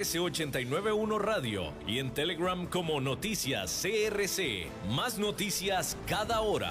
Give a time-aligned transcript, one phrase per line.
[0.00, 4.68] S891 Radio y en Telegram como Noticias CRC.
[4.90, 6.70] Más noticias cada hora.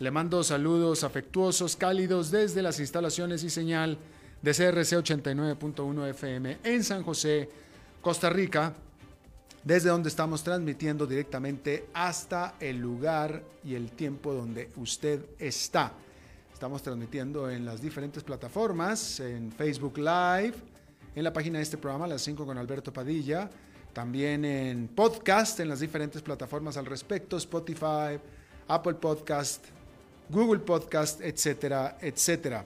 [0.00, 3.96] Le mando saludos afectuosos, cálidos desde las instalaciones y señal
[4.42, 7.48] de CRC 89.1 FM en San José,
[8.00, 8.74] Costa Rica,
[9.62, 15.92] desde donde estamos transmitiendo directamente hasta el lugar y el tiempo donde usted está.
[16.52, 20.54] Estamos transmitiendo en las diferentes plataformas, en Facebook Live,
[21.14, 23.48] en la página de este programa, las 5 con Alberto Padilla,
[23.92, 28.18] también en podcast, en las diferentes plataformas al respecto, Spotify,
[28.66, 29.66] Apple Podcast,
[30.28, 32.64] Google Podcast, etcétera, etcétera.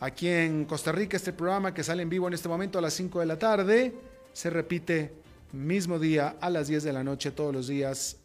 [0.00, 2.94] Aquí en Costa Rica este programa que sale en vivo en este momento a las
[2.94, 3.94] 5 de la tarde
[4.32, 5.12] se repite
[5.52, 8.16] mismo día a las 10 de la noche todos los días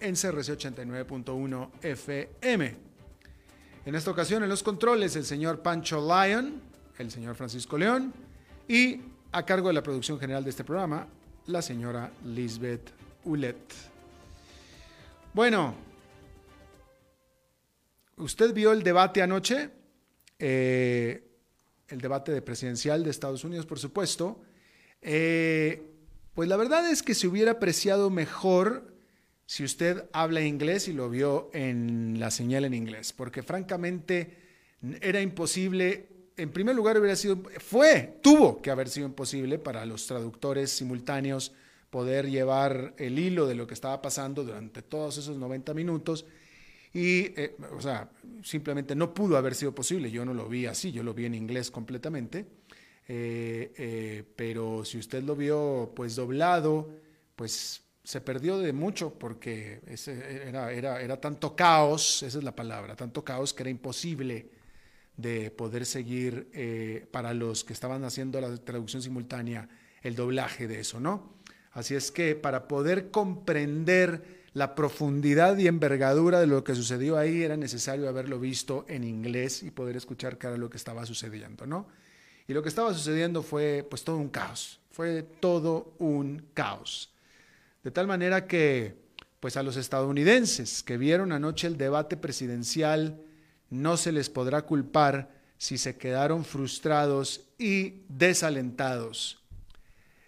[0.00, 2.76] en CRC 89.1 FM.
[3.86, 6.60] En esta ocasión en los controles el señor Pancho Lyon,
[6.98, 8.12] el señor Francisco León
[8.68, 9.00] y
[9.32, 11.06] a cargo de la producción general de este programa
[11.46, 12.92] la señora Lisbeth
[13.24, 13.56] Ulet.
[15.32, 15.74] Bueno,
[18.18, 19.70] ¿Usted vio el debate anoche?
[20.38, 21.22] Eh,
[21.88, 24.40] el debate de presidencial de Estados Unidos, por supuesto.
[25.02, 25.82] Eh,
[26.34, 28.94] pues la verdad es que se hubiera apreciado mejor
[29.46, 34.36] si usted habla inglés y lo vio en la señal en inglés, porque francamente
[35.00, 36.08] era imposible.
[36.36, 41.52] En primer lugar, hubiera sido, fue, tuvo que haber sido imposible para los traductores simultáneos
[41.90, 46.26] poder llevar el hilo de lo que estaba pasando durante todos esos 90 minutos
[46.92, 48.10] y, eh, o sea,
[48.42, 50.10] simplemente no pudo haber sido posible.
[50.10, 52.46] Yo no lo vi así, yo lo vi en inglés completamente.
[53.06, 56.90] Eh, eh, pero si usted lo vio pues doblado,
[57.36, 62.54] pues se perdió de mucho porque ese era, era, era tanto caos, esa es la
[62.54, 64.50] palabra, tanto caos que era imposible
[65.16, 69.68] de poder seguir para los que estaban haciendo la traducción simultánea
[70.02, 71.38] el doblaje de eso, ¿no?
[71.72, 77.44] Así es que para poder comprender la profundidad y envergadura de lo que sucedió ahí
[77.44, 81.86] era necesario haberlo visto en inglés y poder escuchar era lo que estaba sucediendo, ¿no?
[82.48, 87.14] Y lo que estaba sucediendo fue pues todo un caos, fue todo un caos.
[87.84, 88.96] De tal manera que
[89.38, 93.22] pues a los estadounidenses que vieron anoche el debate presidencial
[93.70, 99.40] no se les podrá culpar si se quedaron frustrados y desalentados.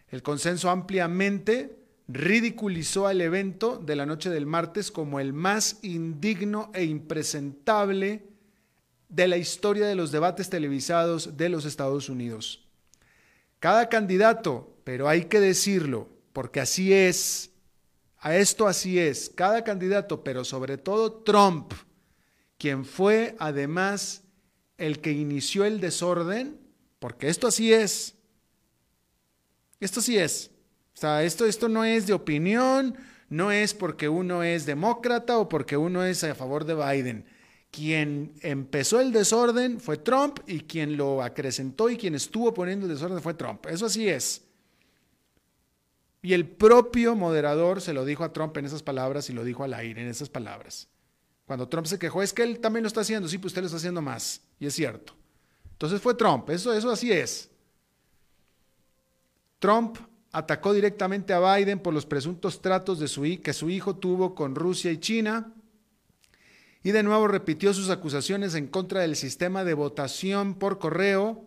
[0.09, 1.80] El consenso ampliamente
[2.13, 8.25] ridiculizó al evento de la noche del martes como el más indigno e impresentable
[9.09, 12.65] de la historia de los debates televisados de los Estados Unidos.
[13.59, 17.51] Cada candidato, pero hay que decirlo, porque así es,
[18.19, 21.73] a esto así es, cada candidato, pero sobre todo Trump,
[22.59, 24.23] quien fue además
[24.79, 26.59] el que inició el desorden,
[26.99, 28.15] porque esto así es,
[29.81, 30.50] esto sí es,
[31.03, 32.97] esto, esto no es de opinión,
[33.29, 37.25] no es porque uno es demócrata o porque uno es a favor de Biden.
[37.71, 42.93] Quien empezó el desorden fue Trump y quien lo acrecentó y quien estuvo poniendo el
[42.93, 43.67] desorden fue Trump.
[43.67, 44.43] Eso así es.
[46.23, 49.65] Y el propio moderador se lo dijo a Trump en esas palabras y lo dijo
[49.65, 50.89] al aire en esas palabras.
[51.47, 53.67] Cuando Trump se quejó, es que él también lo está haciendo, sí, pues usted lo
[53.67, 54.43] está haciendo más.
[54.59, 55.15] Y es cierto.
[55.73, 57.49] Entonces fue Trump, eso, eso así es.
[59.59, 59.97] Trump
[60.33, 64.55] atacó directamente a Biden por los presuntos tratos de su, que su hijo tuvo con
[64.55, 65.53] Rusia y China.
[66.83, 71.45] Y de nuevo repitió sus acusaciones en contra del sistema de votación por correo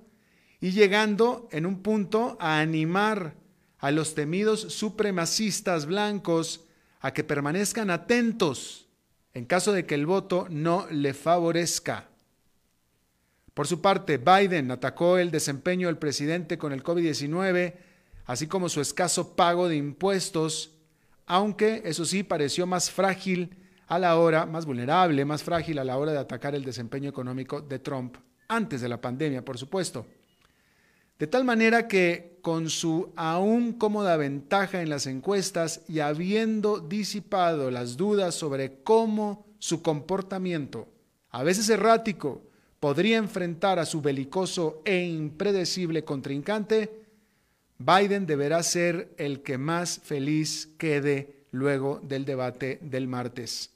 [0.59, 3.35] y llegando en un punto a animar
[3.80, 6.65] a los temidos supremacistas blancos
[7.00, 8.88] a que permanezcan atentos
[9.33, 12.07] en caso de que el voto no le favorezca.
[13.53, 17.74] Por su parte, Biden atacó el desempeño del presidente con el COVID-19,
[18.25, 20.72] así como su escaso pago de impuestos,
[21.25, 25.98] aunque eso sí pareció más frágil a la hora, más vulnerable, más frágil a la
[25.98, 28.18] hora de atacar el desempeño económico de Trump,
[28.48, 30.06] antes de la pandemia, por supuesto.
[31.20, 37.72] De tal manera que con su aún cómoda ventaja en las encuestas y habiendo disipado
[37.72, 40.90] las dudas sobre cómo su comportamiento,
[41.30, 42.42] a veces errático,
[42.80, 47.02] podría enfrentar a su belicoso e impredecible contrincante,
[47.85, 53.71] Biden deberá ser el que más feliz quede luego del debate del martes.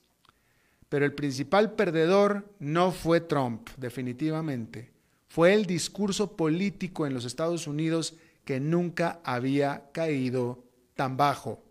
[0.87, 4.91] Pero el principal perdedor no fue Trump, definitivamente.
[5.27, 8.15] Fue el discurso político en los Estados Unidos
[8.45, 10.63] que nunca había caído
[10.95, 11.61] tan bajo.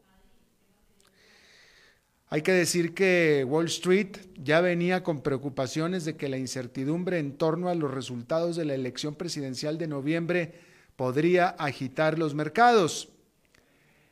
[2.29, 7.39] Hay que decir que Wall Street ya venía con preocupaciones de que la incertidumbre en
[7.39, 13.11] torno a los resultados de la elección presidencial de noviembre podría agitar los mercados.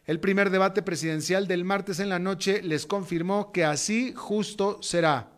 [0.05, 5.31] El primer debate presidencial del martes en la noche les confirmó que así justo será.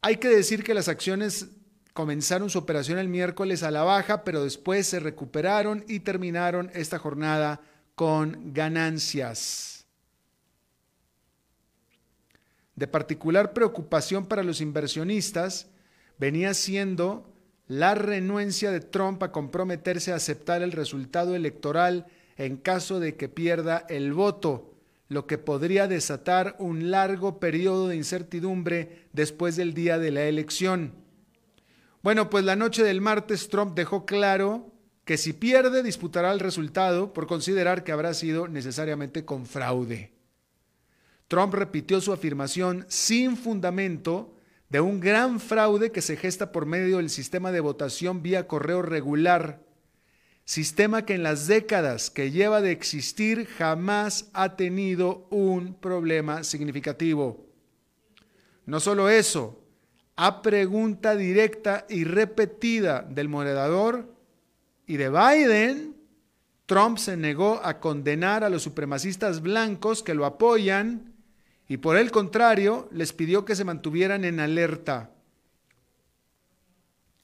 [0.00, 1.48] Hay que decir que las acciones
[1.92, 6.98] comenzaron su operación el miércoles a la baja, pero después se recuperaron y terminaron esta
[6.98, 7.60] jornada
[7.94, 9.84] con ganancias.
[12.74, 15.66] De particular preocupación para los inversionistas
[16.16, 17.29] venía siendo
[17.70, 23.28] la renuencia de Trump a comprometerse a aceptar el resultado electoral en caso de que
[23.28, 24.74] pierda el voto,
[25.06, 30.94] lo que podría desatar un largo periodo de incertidumbre después del día de la elección.
[32.02, 34.72] Bueno, pues la noche del martes Trump dejó claro
[35.04, 40.10] que si pierde disputará el resultado por considerar que habrá sido necesariamente con fraude.
[41.28, 44.34] Trump repitió su afirmación sin fundamento
[44.70, 48.82] de un gran fraude que se gesta por medio del sistema de votación vía correo
[48.82, 49.60] regular,
[50.44, 57.46] sistema que en las décadas que lleva de existir jamás ha tenido un problema significativo.
[58.64, 59.60] No solo eso,
[60.14, 64.14] a pregunta directa y repetida del moderador
[64.86, 65.96] y de Biden,
[66.66, 71.09] Trump se negó a condenar a los supremacistas blancos que lo apoyan
[71.70, 75.12] y por el contrario les pidió que se mantuvieran en alerta.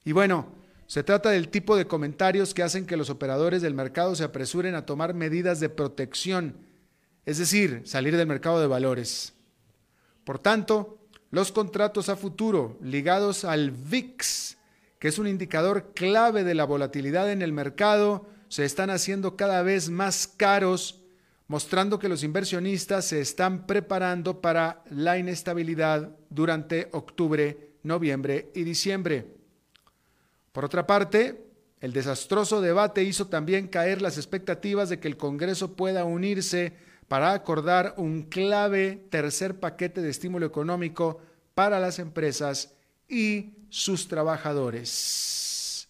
[0.04, 0.52] Y bueno,
[0.86, 4.76] se trata del tipo de comentarios que hacen que los operadores del mercado se apresuren
[4.76, 6.58] a tomar medidas de protección,
[7.24, 9.32] es decir, salir del mercado de valores.
[10.22, 11.00] Por tanto,
[11.32, 14.58] los contratos a futuro ligados al VIX,
[15.00, 19.62] que es un indicador clave de la volatilidad en el mercado, se están haciendo cada
[19.62, 21.00] vez más caros
[21.48, 29.26] mostrando que los inversionistas se están preparando para la inestabilidad durante octubre, noviembre y diciembre.
[30.52, 31.46] Por otra parte,
[31.80, 36.72] el desastroso debate hizo también caer las expectativas de que el Congreso pueda unirse
[37.08, 41.20] para acordar un clave tercer paquete de estímulo económico
[41.54, 42.74] para las empresas
[43.08, 45.88] y sus trabajadores.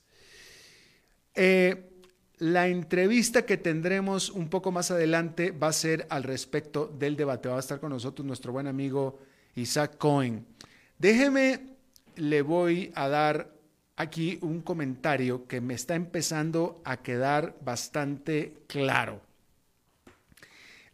[1.35, 1.96] Eh,
[2.38, 7.49] la entrevista que tendremos un poco más adelante va a ser al respecto del debate.
[7.49, 9.19] Va a estar con nosotros nuestro buen amigo
[9.55, 10.45] Isaac Cohen.
[10.99, 11.61] Déjeme,
[12.16, 13.52] le voy a dar
[13.97, 19.23] aquí un comentario que me está empezando a quedar bastante claro.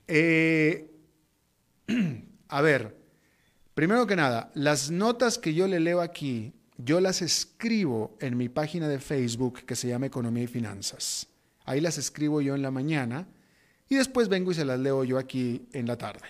[0.07, 0.91] Eh,
[2.49, 2.97] a ver,
[3.75, 8.49] primero que nada, las notas que yo le leo aquí, yo las escribo en mi
[8.49, 11.32] página de Facebook que se llama Economía y Finanzas.
[11.65, 13.29] Ahí las escribo yo en la mañana
[13.89, 16.27] y después vengo y se las leo yo aquí en la tarde.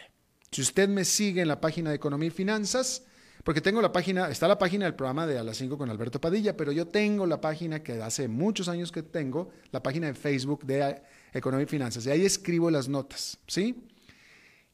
[0.50, 3.04] Si usted me sigue en la página de Economía y Finanzas,
[3.44, 6.20] porque tengo la página, está la página del programa de A las 5 con Alberto
[6.20, 10.14] Padilla, pero yo tengo la página que hace muchos años que tengo, la página de
[10.14, 13.84] Facebook de Economía y Finanzas, y ahí escribo las notas, ¿sí?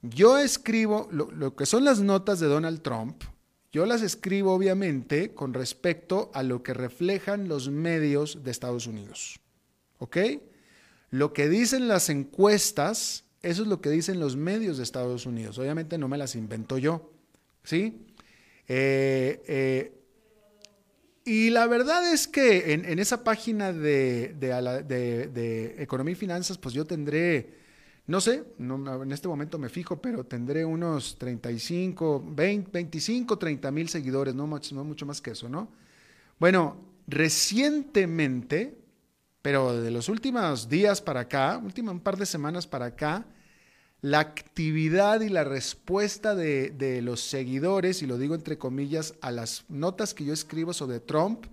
[0.03, 3.23] Yo escribo lo, lo que son las notas de Donald Trump,
[3.71, 9.41] yo las escribo obviamente con respecto a lo que reflejan los medios de Estados Unidos.
[9.99, 10.17] ¿Ok?
[11.11, 15.59] Lo que dicen las encuestas, eso es lo que dicen los medios de Estados Unidos.
[15.59, 17.12] Obviamente no me las invento yo.
[17.64, 18.07] ¿Sí?
[18.69, 19.93] Eh, eh,
[21.25, 24.35] Y la verdad es que en, esa página de,
[25.78, 27.55] Economía y Finanzas, pues yo tendré,
[28.07, 33.88] no sé, en este momento me fijo, pero tendré unos 35, 20, 25, 30 mil
[33.90, 35.69] seguidores, no, no mucho más que eso, ¿no?
[36.38, 36.76] Bueno,
[37.07, 38.78] recientemente,
[39.49, 43.25] pero de los últimos días para acá, último un par de semanas para acá,
[44.02, 49.64] la actividad y la respuesta de, los seguidores, y lo digo entre comillas, a las
[49.71, 51.47] notas que yo escribo sobre Trump,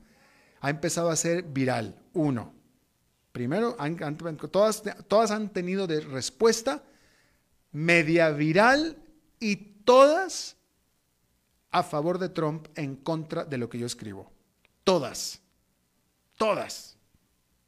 [0.60, 1.96] ha empezado a ser viral.
[2.12, 2.52] Uno,
[3.32, 3.78] primero,
[4.52, 6.84] todas, todas han tenido de respuesta
[7.72, 8.98] media viral
[9.40, 10.58] y todas
[11.72, 14.34] a favor de Trump en contra de lo que yo escribo.
[14.84, 15.40] Todas.
[16.38, 16.95] Todas.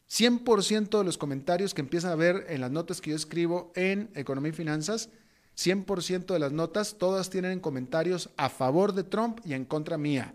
[0.10, 4.10] 100% de los comentarios que empiezan a ver en las notas que yo escribo en
[4.16, 5.10] Economía y Finanzas,
[5.58, 10.34] 100% de las notas, todas tienen comentarios a favor de Trump y en contra mía.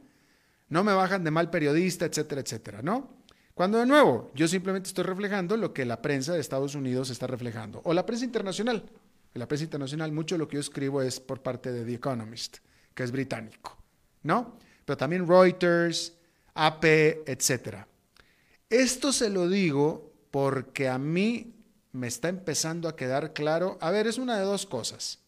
[0.69, 3.23] No me bajan de mal periodista, etcétera, etcétera, ¿no?
[3.55, 7.27] Cuando de nuevo, yo simplemente estoy reflejando lo que la prensa de Estados Unidos está
[7.27, 8.85] reflejando, o la prensa internacional.
[9.35, 11.95] En la prensa internacional, mucho de lo que yo escribo es por parte de The
[11.95, 12.59] Economist,
[12.95, 13.79] que es británico,
[14.23, 14.57] ¿no?
[14.85, 16.15] Pero también Reuters,
[16.55, 16.85] AP,
[17.27, 17.87] etcétera.
[18.73, 21.53] Esto se lo digo porque a mí
[21.93, 23.77] me está empezando a quedar claro.
[23.83, 25.19] A ver, es una de dos cosas.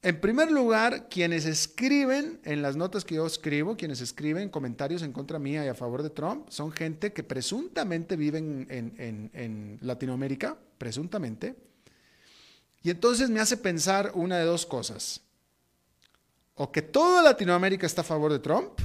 [0.00, 5.12] En primer lugar, quienes escriben en las notas que yo escribo, quienes escriben comentarios en
[5.12, 10.56] contra mía y a favor de Trump, son gente que presuntamente viven en, en Latinoamérica,
[10.78, 11.56] presuntamente.
[12.84, 15.20] Y entonces me hace pensar una de dos cosas.
[16.54, 18.78] O que toda Latinoamérica está a favor de Trump,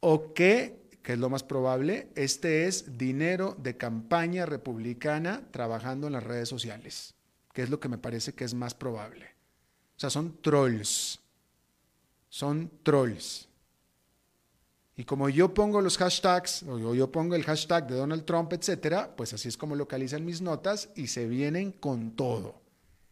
[0.00, 6.12] o que, que es lo más probable, este es dinero de campaña republicana trabajando en
[6.12, 7.14] las redes sociales,
[7.52, 9.26] que es lo que me parece que es más probable.
[9.96, 11.20] O sea, son trolls,
[12.28, 13.48] son trolls.
[14.96, 19.14] Y como yo pongo los hashtags, o yo pongo el hashtag de Donald Trump, etcétera,
[19.16, 22.60] pues así es como localizan mis notas y se vienen con todo.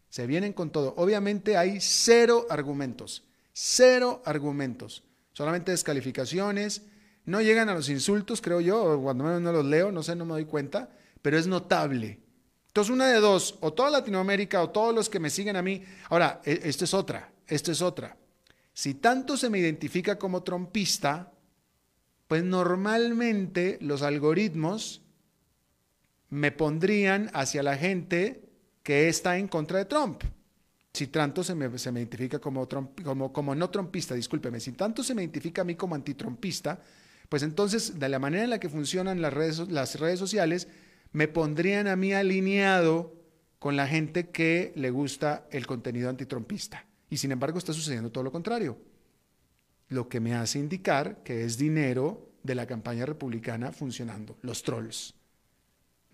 [0.08, 0.94] Se vienen con todo.
[0.96, 5.04] Obviamente hay cero argumentos, cero argumentos
[5.36, 6.86] solamente descalificaciones,
[7.26, 10.24] no llegan a los insultos, creo yo, cuando menos no los leo, no sé, no
[10.24, 10.88] me doy cuenta,
[11.20, 12.20] pero es notable.
[12.68, 15.84] Entonces, una de dos, o toda Latinoamérica o todos los que me siguen a mí.
[16.08, 18.16] Ahora, e, esto es otra, esto es otra.
[18.72, 21.30] Si tanto se me identifica como trompista,
[22.28, 25.02] pues normalmente los algoritmos
[26.30, 28.48] me pondrían hacia la gente
[28.82, 30.22] que está en contra de Trump
[30.96, 32.66] si tanto se me, se me identifica como,
[33.04, 36.80] como, como no trompista, discúlpeme, si tanto se me identifica a mí como antitrompista,
[37.28, 40.68] pues entonces de la manera en la que funcionan las redes, las redes sociales,
[41.12, 43.14] me pondrían a mí alineado
[43.58, 46.86] con la gente que le gusta el contenido antitrompista.
[47.10, 48.78] Y sin embargo está sucediendo todo lo contrario.
[49.88, 55.14] Lo que me hace indicar que es dinero de la campaña republicana funcionando, los trolls.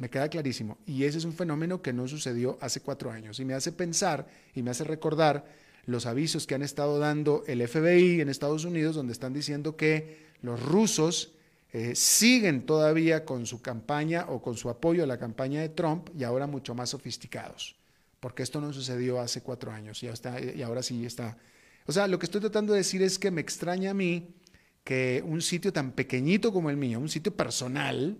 [0.02, 0.78] Me queda clarísimo.
[0.84, 3.38] Y ese es un fenómeno que no sucedió hace cuatro años.
[3.38, 5.44] Y me hace pensar y me hace recordar
[5.86, 10.26] los avisos que han estado dando el FBI en Estados Unidos, donde están diciendo que
[10.40, 11.34] los rusos
[11.72, 16.08] eh, siguen todavía con su campaña o con su apoyo a la campaña de Trump
[16.18, 17.76] y ahora mucho más sofisticados.
[18.18, 20.08] Porque esto no sucedió hace cuatro años y,
[20.56, 21.38] y ahora sí está.
[21.86, 24.34] O sea, lo que estoy tratando de decir es que me extraña a mí
[24.82, 28.18] que un sitio tan pequeñito como el mío, un sitio personal,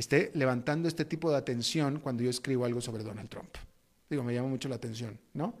[0.00, 3.54] esté levantando este tipo de atención cuando yo escribo algo sobre Donald Trump.
[4.08, 5.54] Digo, me llama mucho la atención, ¿no?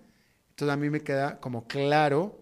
[0.50, 2.40] Entonces a mí me queda como claro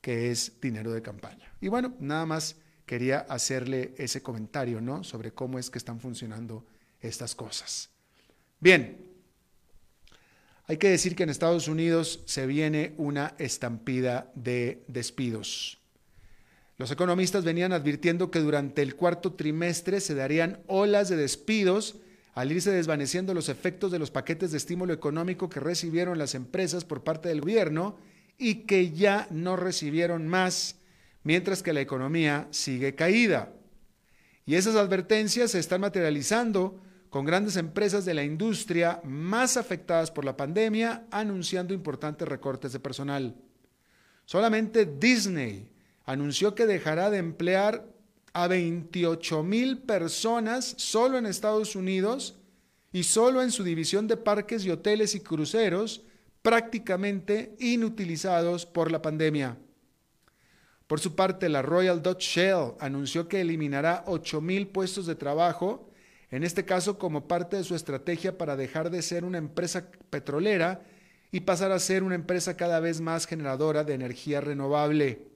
[0.00, 1.52] que es dinero de campaña.
[1.60, 2.56] Y bueno, nada más
[2.86, 5.04] quería hacerle ese comentario, ¿no?
[5.04, 6.64] Sobre cómo es que están funcionando
[7.00, 7.90] estas cosas.
[8.60, 9.12] Bien,
[10.66, 15.81] hay que decir que en Estados Unidos se viene una estampida de despidos.
[16.82, 21.94] Los economistas venían advirtiendo que durante el cuarto trimestre se darían olas de despidos
[22.34, 26.84] al irse desvaneciendo los efectos de los paquetes de estímulo económico que recibieron las empresas
[26.84, 27.98] por parte del gobierno
[28.36, 30.80] y que ya no recibieron más,
[31.22, 33.52] mientras que la economía sigue caída.
[34.44, 40.24] Y esas advertencias se están materializando con grandes empresas de la industria más afectadas por
[40.24, 43.36] la pandemia anunciando importantes recortes de personal.
[44.24, 45.71] Solamente Disney
[46.04, 47.86] anunció que dejará de emplear
[48.32, 52.36] a 28 mil personas solo en Estados Unidos
[52.92, 56.02] y solo en su división de parques y hoteles y cruceros
[56.42, 59.58] prácticamente inutilizados por la pandemia.
[60.86, 65.88] Por su parte, la Royal Dutch Shell anunció que eliminará 8 mil puestos de trabajo,
[66.30, 70.82] en este caso como parte de su estrategia para dejar de ser una empresa petrolera
[71.30, 75.31] y pasar a ser una empresa cada vez más generadora de energía renovable.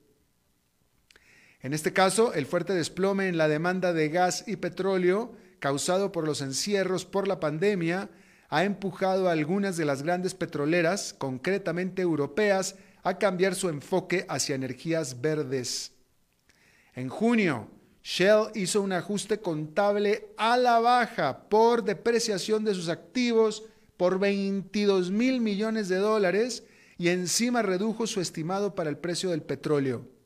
[1.61, 6.25] En este caso, el fuerte desplome en la demanda de gas y petróleo causado por
[6.25, 8.09] los encierros por la pandemia
[8.49, 14.55] ha empujado a algunas de las grandes petroleras, concretamente europeas, a cambiar su enfoque hacia
[14.55, 15.93] energías verdes.
[16.93, 17.69] En junio,
[18.03, 23.63] Shell hizo un ajuste contable a la baja por depreciación de sus activos
[23.97, 26.63] por 22 mil millones de dólares
[26.97, 30.16] y encima redujo su estimado para el precio del petróleo.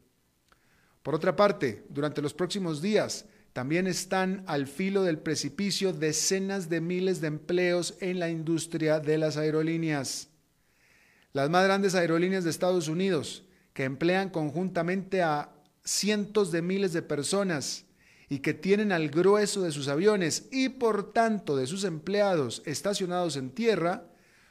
[1.04, 6.80] Por otra parte, durante los próximos días, también están al filo del precipicio decenas de
[6.80, 10.30] miles de empleos en la industria de las aerolíneas.
[11.34, 13.44] Las más grandes aerolíneas de Estados Unidos,
[13.74, 15.54] que emplean conjuntamente a
[15.84, 17.86] cientos de miles de personas
[18.30, 23.36] y que tienen al grueso de sus aviones y por tanto de sus empleados estacionados
[23.36, 24.06] en tierra,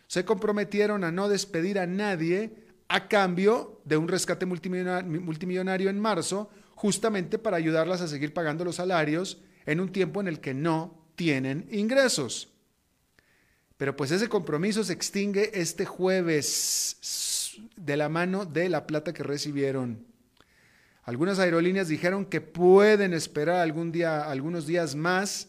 [0.06, 2.52] se comprometieron a no despedir a nadie
[2.92, 8.76] a cambio de un rescate multimillonario en marzo, justamente para ayudarlas a seguir pagando los
[8.76, 12.52] salarios en un tiempo en el que no tienen ingresos.
[13.76, 19.22] Pero pues ese compromiso se extingue este jueves de la mano de la plata que
[19.22, 20.04] recibieron.
[21.04, 25.46] Algunas aerolíneas dijeron que pueden esperar algún día, algunos días más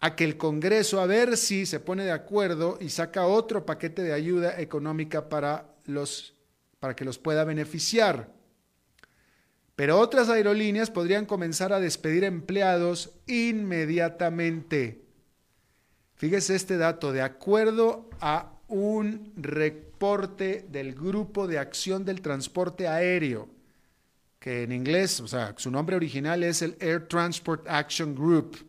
[0.00, 4.02] a que el Congreso a ver si se pone de acuerdo y saca otro paquete
[4.02, 6.34] de ayuda económica para, los,
[6.80, 8.32] para que los pueda beneficiar.
[9.74, 15.02] Pero otras aerolíneas podrían comenzar a despedir empleados inmediatamente.
[16.14, 23.48] Fíjese este dato, de acuerdo a un reporte del Grupo de Acción del Transporte Aéreo,
[24.38, 28.66] que en inglés, o sea, su nombre original es el Air Transport Action Group.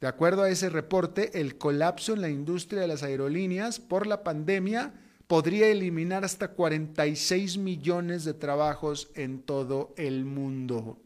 [0.00, 4.24] De acuerdo a ese reporte, el colapso en la industria de las aerolíneas por la
[4.24, 4.92] pandemia
[5.32, 10.98] podría eliminar hasta 46 millones de trabajos en todo el mundo.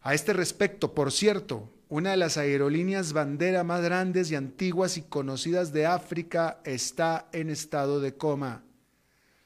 [0.00, 5.02] A este respecto, por cierto, una de las aerolíneas bandera más grandes y antiguas y
[5.02, 8.64] conocidas de África está en estado de coma.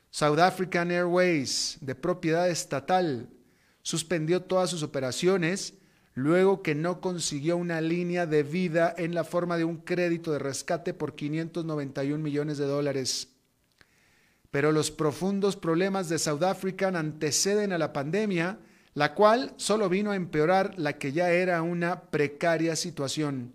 [0.09, 3.29] South African Airways, de propiedad estatal,
[3.83, 5.75] suspendió todas sus operaciones
[6.17, 10.39] luego que no consiguió una línea de vida en la forma de un crédito de
[10.39, 13.29] rescate por 591 millones de dólares.
[14.51, 18.59] Pero los profundos problemas de South African anteceden a la pandemia,
[18.95, 23.53] la cual solo vino a empeorar la que ya era una precaria situación.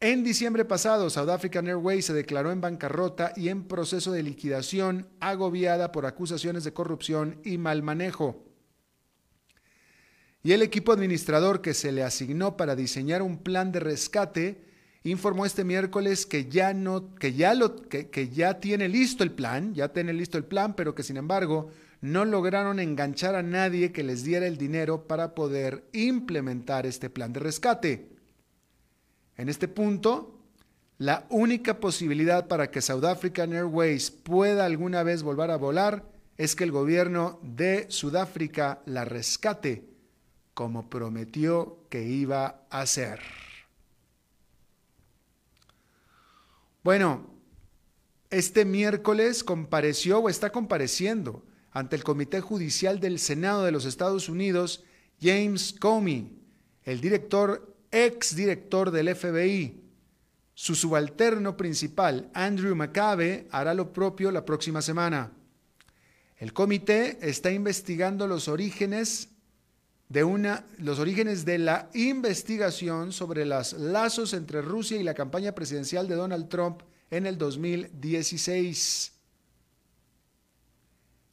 [0.00, 5.08] En diciembre pasado, South African Airways se declaró en bancarrota y en proceso de liquidación,
[5.18, 8.51] agobiada por acusaciones de corrupción y mal manejo.
[10.42, 14.64] Y el equipo administrador que se le asignó para diseñar un plan de rescate
[15.04, 19.32] informó este miércoles que ya no, que ya lo, que, que ya tiene listo el
[19.32, 23.92] plan, ya tiene listo el plan, pero que sin embargo no lograron enganchar a nadie
[23.92, 28.08] que les diera el dinero para poder implementar este plan de rescate.
[29.36, 30.38] En este punto,
[30.98, 36.04] la única posibilidad para que South African Airways pueda alguna vez volver a volar
[36.36, 39.91] es que el gobierno de Sudáfrica la rescate,
[40.54, 43.20] como prometió que iba a hacer.
[46.82, 47.30] Bueno,
[48.30, 54.28] este miércoles compareció o está compareciendo ante el Comité Judicial del Senado de los Estados
[54.28, 54.84] Unidos
[55.20, 56.38] James Comey,
[56.84, 59.80] el director ex director del FBI.
[60.54, 65.32] Su subalterno principal, Andrew McCabe, hará lo propio la próxima semana.
[66.36, 69.28] El comité está investigando los orígenes
[70.12, 75.52] de una, los orígenes de la investigación sobre los lazos entre Rusia y la campaña
[75.52, 79.12] presidencial de Donald Trump en el 2016.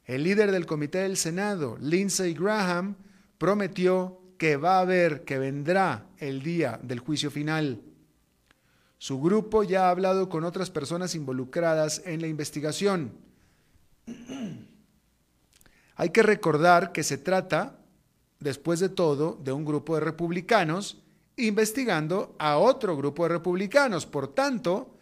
[0.06, 2.96] El líder del comité del Senado, Lindsey Graham,
[3.36, 7.82] prometió que va a haber, que vendrá el día del juicio final.
[8.96, 13.12] Su grupo ya ha hablado con otras personas involucradas en la investigación.
[15.96, 17.79] Hay que recordar que se trata,
[18.40, 21.02] después de todo, de un grupo de republicanos
[21.36, 24.06] investigando a otro grupo de republicanos.
[24.06, 24.94] Por tanto,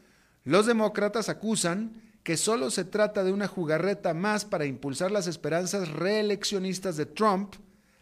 [0.44, 5.88] los demócratas acusan que solo se trata de una jugarreta más para impulsar las esperanzas
[5.88, 7.54] reeleccionistas de Trump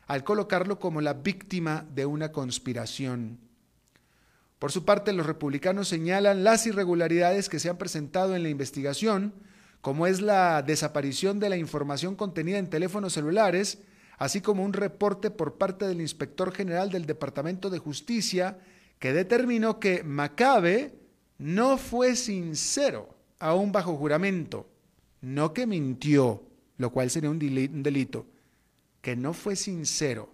[0.07, 3.39] al colocarlo como la víctima de una conspiración.
[4.59, 9.35] Por su parte, los republicanos señalan las irregularidades que se han presentado en la investigación,
[9.81, 13.79] como es la desaparición de la información contenida en teléfonos celulares,
[14.19, 18.59] así como un reporte por parte del inspector general del Departamento de Justicia
[18.99, 20.95] que determinó que Macabe
[21.39, 24.69] no fue sincero, aún bajo juramento,
[25.21, 26.43] no que mintió,
[26.79, 28.27] lo cual sería un delito,
[29.03, 30.33] que no fue sincero.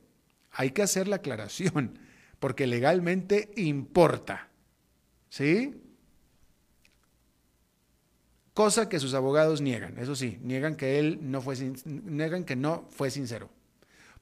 [0.53, 1.99] Hay que hacer la aclaración,
[2.39, 4.49] porque legalmente importa.
[5.29, 5.81] ¿Sí?
[8.55, 12.87] Cosa que sus abogados niegan, eso sí, niegan que él no fue, niegan que no
[12.91, 13.49] fue sincero.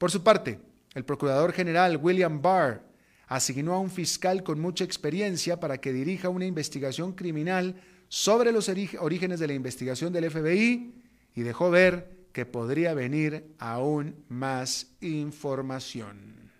[0.01, 0.59] Por su parte,
[0.95, 2.83] el procurador general William Barr
[3.27, 8.71] asignó a un fiscal con mucha experiencia para que dirija una investigación criminal sobre los
[8.71, 10.95] orígenes de la investigación del FBI
[11.37, 16.51] y dejó ver que podría venir aún más información.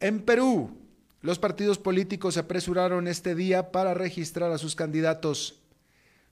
[0.00, 0.76] En Perú,
[1.22, 5.59] los partidos políticos se apresuraron este día para registrar a sus candidatos.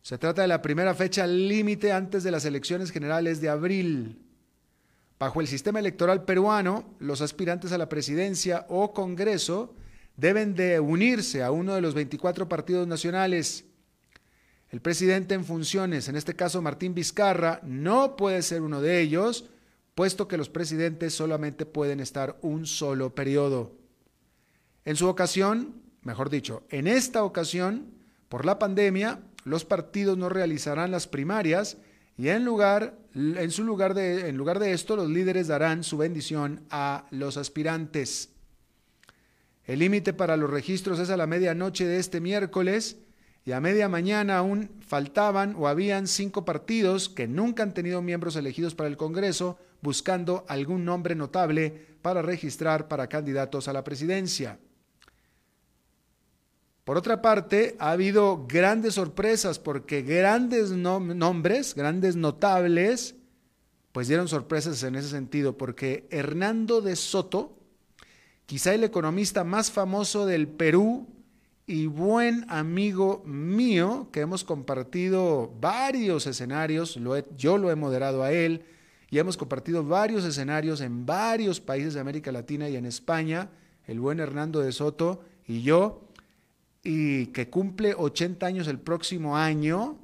[0.02, 4.22] Se trata de la primera fecha límite antes de las elecciones generales de abril.
[5.18, 9.74] Bajo el sistema electoral peruano, los aspirantes a la presidencia o Congreso
[10.16, 13.64] deben de unirse a uno de los 24 partidos nacionales.
[14.70, 19.46] El presidente en funciones, en este caso Martín Vizcarra, no puede ser uno de ellos,
[19.94, 23.72] puesto que los presidentes solamente pueden estar un solo periodo.
[24.84, 27.86] En su ocasión, mejor dicho, en esta ocasión,
[28.28, 31.78] por la pandemia, los partidos no realizarán las primarias
[32.16, 35.96] y en, lugar, en, su lugar de, en lugar de esto, los líderes darán su
[35.96, 38.30] bendición a los aspirantes.
[39.64, 42.96] El límite para los registros es a la medianoche de este miércoles
[43.44, 48.34] y a media mañana aún faltaban o habían cinco partidos que nunca han tenido miembros
[48.36, 54.58] elegidos para el Congreso buscando algún nombre notable para registrar para candidatos a la presidencia.
[56.88, 63.14] Por otra parte, ha habido grandes sorpresas porque grandes nombres, grandes notables,
[63.92, 67.58] pues dieron sorpresas en ese sentido, porque Hernando de Soto,
[68.46, 71.06] quizá el economista más famoso del Perú
[71.66, 76.98] y buen amigo mío, que hemos compartido varios escenarios,
[77.36, 78.64] yo lo he moderado a él,
[79.10, 83.50] y hemos compartido varios escenarios en varios países de América Latina y en España,
[83.86, 86.07] el buen Hernando de Soto y yo,
[86.90, 89.98] y que cumple 80 años el próximo año,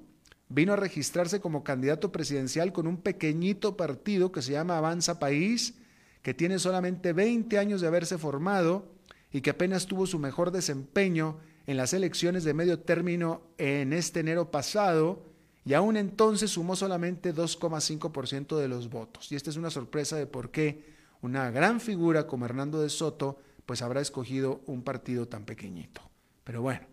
[0.50, 5.76] vino a registrarse como candidato presidencial con un pequeñito partido que se llama Avanza País,
[6.20, 8.92] que tiene solamente 20 años de haberse formado
[9.32, 14.20] y que apenas tuvo su mejor desempeño en las elecciones de medio término en este
[14.20, 15.22] enero pasado
[15.64, 19.32] y aún entonces sumó solamente 2,5% de los votos.
[19.32, 20.84] Y esta es una sorpresa de por qué
[21.22, 26.02] una gran figura como Hernando de Soto pues habrá escogido un partido tan pequeñito.
[26.44, 26.86] Pero bueno,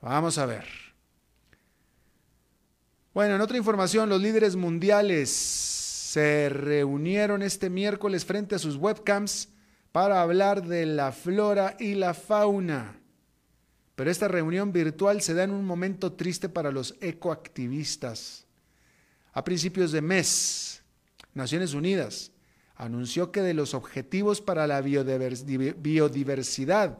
[0.00, 0.64] vamos a ver.
[3.12, 9.48] Bueno, en otra información, los líderes mundiales se reunieron este miércoles frente a sus webcams
[9.92, 12.96] para hablar de la flora y la fauna.
[13.96, 18.46] Pero esta reunión virtual se da en un momento triste para los ecoactivistas.
[19.32, 20.82] A principios de mes,
[21.34, 22.32] Naciones Unidas
[22.76, 26.98] anunció que de los objetivos para la biodiversidad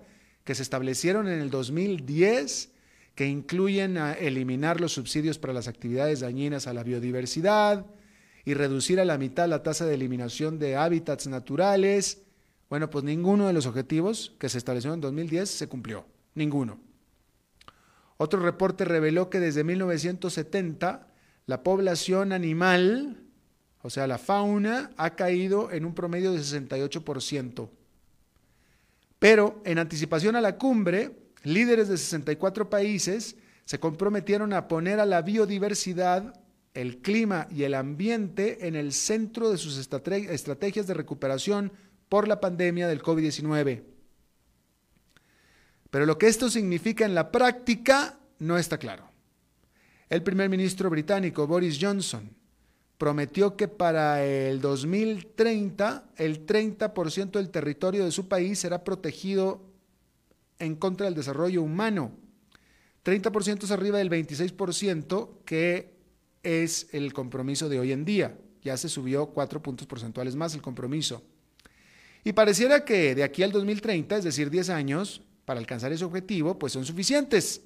[0.51, 2.73] que se establecieron en el 2010,
[3.15, 7.87] que incluyen a eliminar los subsidios para las actividades dañinas a la biodiversidad
[8.45, 12.23] y reducir a la mitad la tasa de eliminación de hábitats naturales.
[12.69, 16.81] Bueno, pues ninguno de los objetivos que se establecieron en 2010 se cumplió, ninguno.
[18.17, 21.07] Otro reporte reveló que desde 1970
[21.47, 23.23] la población animal,
[23.83, 27.71] o sea, la fauna, ha caído en un promedio de 68%.
[29.21, 31.13] Pero en anticipación a la cumbre,
[31.45, 36.35] líderes de 64 países se comprometieron a poner a la biodiversidad,
[36.73, 41.71] el clima y el ambiente en el centro de sus estrategias de recuperación
[42.09, 43.85] por la pandemia del COVID-19.
[45.91, 49.11] Pero lo que esto significa en la práctica no está claro.
[50.09, 52.40] El primer ministro británico Boris Johnson
[53.01, 59.63] prometió que para el 2030 el 30% del territorio de su país será protegido
[60.59, 62.13] en contra del desarrollo humano.
[63.03, 65.95] 30% es arriba del 26% que
[66.43, 68.37] es el compromiso de hoy en día.
[68.63, 71.23] Ya se subió 4 puntos porcentuales más el compromiso.
[72.23, 76.59] Y pareciera que de aquí al 2030, es decir, 10 años, para alcanzar ese objetivo,
[76.59, 77.63] pues son suficientes.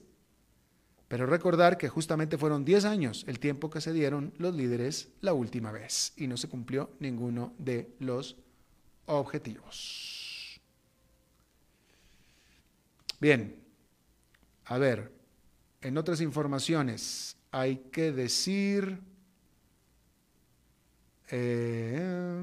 [1.09, 5.33] Pero recordar que justamente fueron 10 años el tiempo que se dieron los líderes la
[5.33, 8.37] última vez y no se cumplió ninguno de los
[9.07, 10.61] objetivos.
[13.21, 13.57] Bien,
[14.65, 15.13] a ver,
[15.83, 19.01] en otras informaciones hay que decir...
[21.31, 22.43] Eh,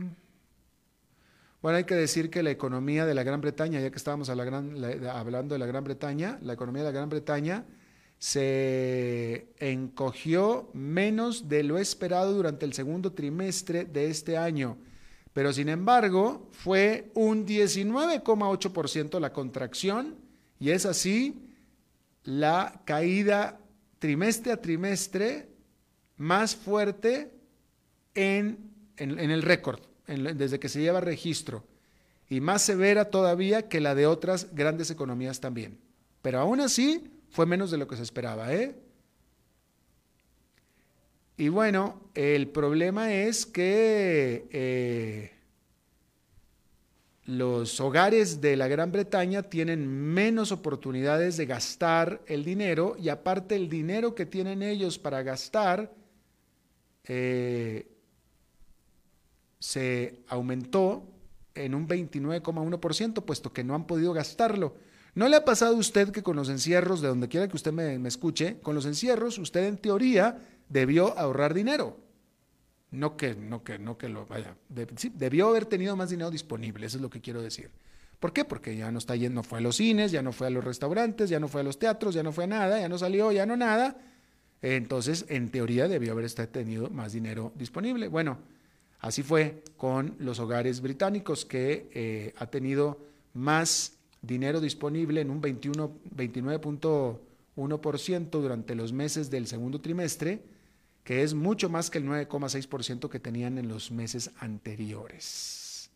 [1.62, 5.54] Bueno, hay que decir que la economía de la Gran Bretaña, ya que estábamos hablando
[5.54, 7.66] de la Gran Bretaña, la economía de la Gran Bretaña
[8.22, 14.78] se encogió menos de lo esperado durante el segundo trimestre de este año,
[15.34, 20.18] pero sin embargo fue un 19,8% la contracción
[20.60, 21.48] y es así
[22.24, 23.60] la caída
[23.98, 25.50] trimestre a trimestre
[26.18, 27.32] más fuerte
[28.14, 31.66] en, el récord, desde que se lleva registro,
[32.30, 35.80] y más severa todavía que la de otras grandes economías también.
[36.22, 38.76] Pero aún así, fue menos de lo que se esperaba, ¿eh?
[41.38, 45.32] Y bueno, el problema es que eh,
[47.26, 53.56] los hogares de la Gran Bretaña tienen menos oportunidades de gastar el dinero y aparte
[53.56, 55.92] el dinero que tienen ellos para gastar
[57.06, 57.88] eh,
[59.58, 61.08] se aumentó
[61.56, 64.76] en un 29,1%, puesto que no han podido gastarlo.
[65.14, 67.74] ¿No le ha pasado a usted que con los encierros, de donde quiera que usted
[67.74, 71.98] me, escuche, con los encierros usted en teoría debió ahorrar dinero?
[72.92, 74.56] No que, no que, no que lo vaya.
[74.70, 77.72] debió haber tenido más dinero disponible, eso es lo que quiero decir.
[78.20, 78.46] ¿Por qué?
[78.46, 80.64] Porque ya no está yendo, no fue a los cines, ya no fue a los
[80.64, 83.32] restaurantes, ya no fue a los teatros, ya no fue a nada, ya no salió,
[83.32, 83.98] ya no nada.
[84.62, 88.08] Entonces, en teoría debió haber tenido más dinero disponible.
[88.08, 88.38] Bueno,
[89.00, 93.00] así fue con los hogares británicos que eh, ha tenido
[93.34, 100.44] más dinero disponible en un 29.1% durante los meses del segundo trimestre,
[101.04, 105.90] que es mucho más que el 9,6% que tenían en los meses anteriores.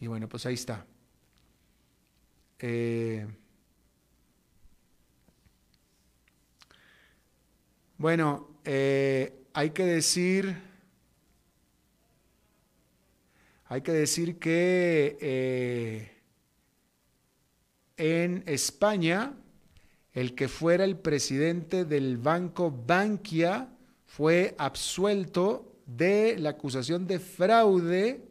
[0.00, 0.86] Y bueno, pues ahí está.
[2.58, 3.26] Eh,
[7.98, 10.56] bueno, eh, hay que decir,
[13.66, 16.15] hay que decir que eh,
[17.96, 19.34] en España,
[20.12, 23.68] el que fuera el presidente del banco Bankia
[24.06, 28.24] fue absuelto de la acusación de fraude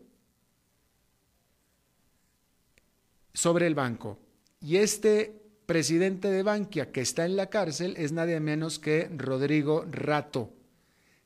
[3.33, 4.17] sobre el banco.
[4.61, 9.85] Y este presidente de Bankia que está en la cárcel es nadie menos que Rodrigo
[9.89, 10.51] Rato,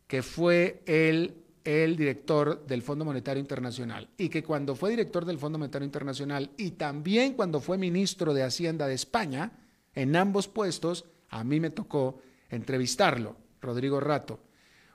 [0.07, 5.37] que fue el el director del Fondo Monetario Internacional y que cuando fue director del
[5.37, 9.51] Fondo Monetario Internacional y también cuando fue ministro de Hacienda de España,
[9.93, 14.39] en ambos puestos, a mí me tocó entrevistarlo, Rodrigo Rato.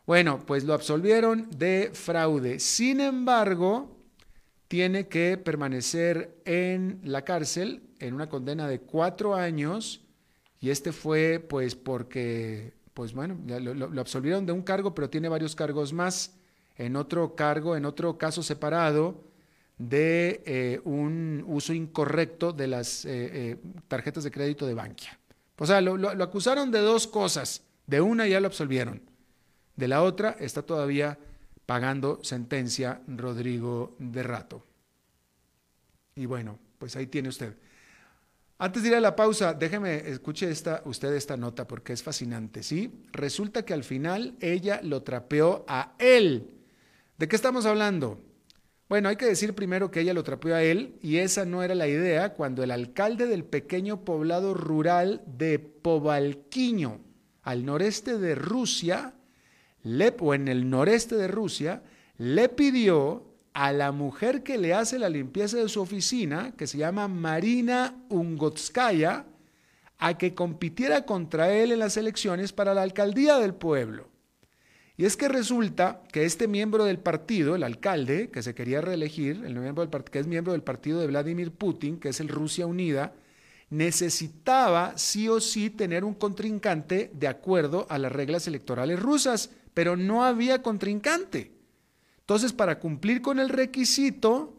[0.07, 2.61] Bueno, pues lo absolvieron de fraude.
[2.61, 3.97] Sin embargo,
[4.69, 10.03] tiene que permanecer en la cárcel en una condena de cuatro años
[10.61, 15.29] y este fue pues porque, pues bueno, lo, lo absolvieron de un cargo, pero tiene
[15.29, 16.39] varios cargos más
[16.77, 19.23] en otro cargo, en otro caso separado
[19.79, 23.57] de eh, un uso incorrecto de las eh, eh,
[23.89, 25.19] tarjetas de crédito de Bankia.
[25.59, 27.63] O sea, lo, acusaron de dos cosas.
[27.87, 29.03] De una ya lo absolvieron.
[29.77, 31.19] De la otra está todavía
[31.67, 34.65] pagando sentencia Rodrigo de Rato.
[36.17, 37.57] Y bueno, pues ahí tiene usted.
[38.59, 42.63] Antes de ir a la pausa, déjeme, escuche esta, usted esta nota porque es fascinante,
[42.63, 43.05] ¿sí?
[43.13, 46.54] Resulta que al final ella lo trapeó a él
[47.17, 48.19] ¿De qué estamos hablando?
[48.89, 51.77] Bueno, hay que decir primero que ella lo trapeó a él y esa no era
[51.77, 57.01] la idea cuando el alcalde del pequeño poblado rural de Povalquiño,
[57.43, 59.15] al noreste de Rusia,
[60.19, 61.85] o en el noreste de Rusia,
[62.19, 66.79] le pidió a la mujer que le hace la limpieza de su oficina, que se
[66.79, 69.27] llama Marina Ungotskaya,
[69.99, 74.14] a que compitiera contra él en las elecciones para la alcaldía del pueblo.
[74.97, 79.43] Y es que resulta que este miembro del partido, el alcalde que se quería reelegir,
[79.45, 82.67] el miembro del que es miembro del partido de Vladimir Putin, que es el Rusia
[82.67, 83.13] Unida,
[83.71, 89.97] necesitaba sí o sí tener un contrincante de acuerdo a las reglas electorales rusas, pero
[89.97, 91.53] no había contrincante.
[92.21, 94.55] Entonces, para cumplir con el requisito,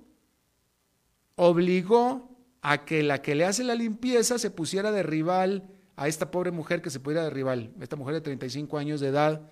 [1.36, 2.30] obligó
[2.62, 6.52] a que la que le hace la limpieza se pusiera de rival a esta pobre
[6.52, 9.50] mujer que se pudiera de rival, esta mujer de 35 años de edad,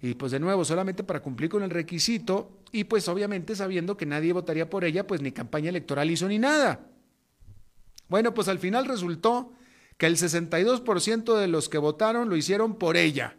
[0.00, 4.06] y pues de nuevo, solamente para cumplir con el requisito y pues obviamente sabiendo que
[4.06, 6.90] nadie votaría por ella, pues ni campaña electoral hizo ni nada.
[8.08, 9.52] Bueno, pues al final resultó
[9.96, 13.36] que el 62% de los que votaron lo hicieron por ella.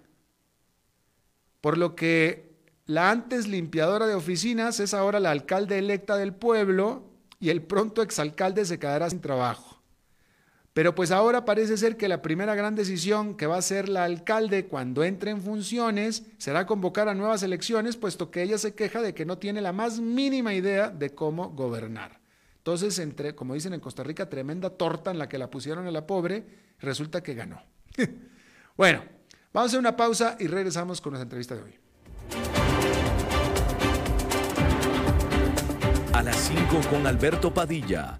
[1.61, 2.47] Por lo que
[2.85, 7.03] la antes limpiadora de oficinas es ahora la alcalde electa del pueblo
[7.39, 9.66] y el pronto exalcalde se quedará sin trabajo.
[10.77, 14.03] Pero pues ahora parece ser que la primera gran decisión que va a hacer la
[14.03, 19.01] alcalde cuando entre en funciones será convocar a nuevas elecciones, puesto que ella se queja
[19.01, 22.19] de que no tiene la más mínima idea de cómo gobernar.
[22.59, 25.91] Entonces, entre, como dicen en Costa Rica, tremenda torta en la que la pusieron a
[25.91, 26.45] la pobre,
[26.79, 27.59] resulta que ganó.
[28.77, 29.01] bueno,
[29.51, 31.79] vamos a hacer una pausa y regresamos con nuestra entrevista de hoy.
[36.13, 38.19] A las 5 con Alberto Padilla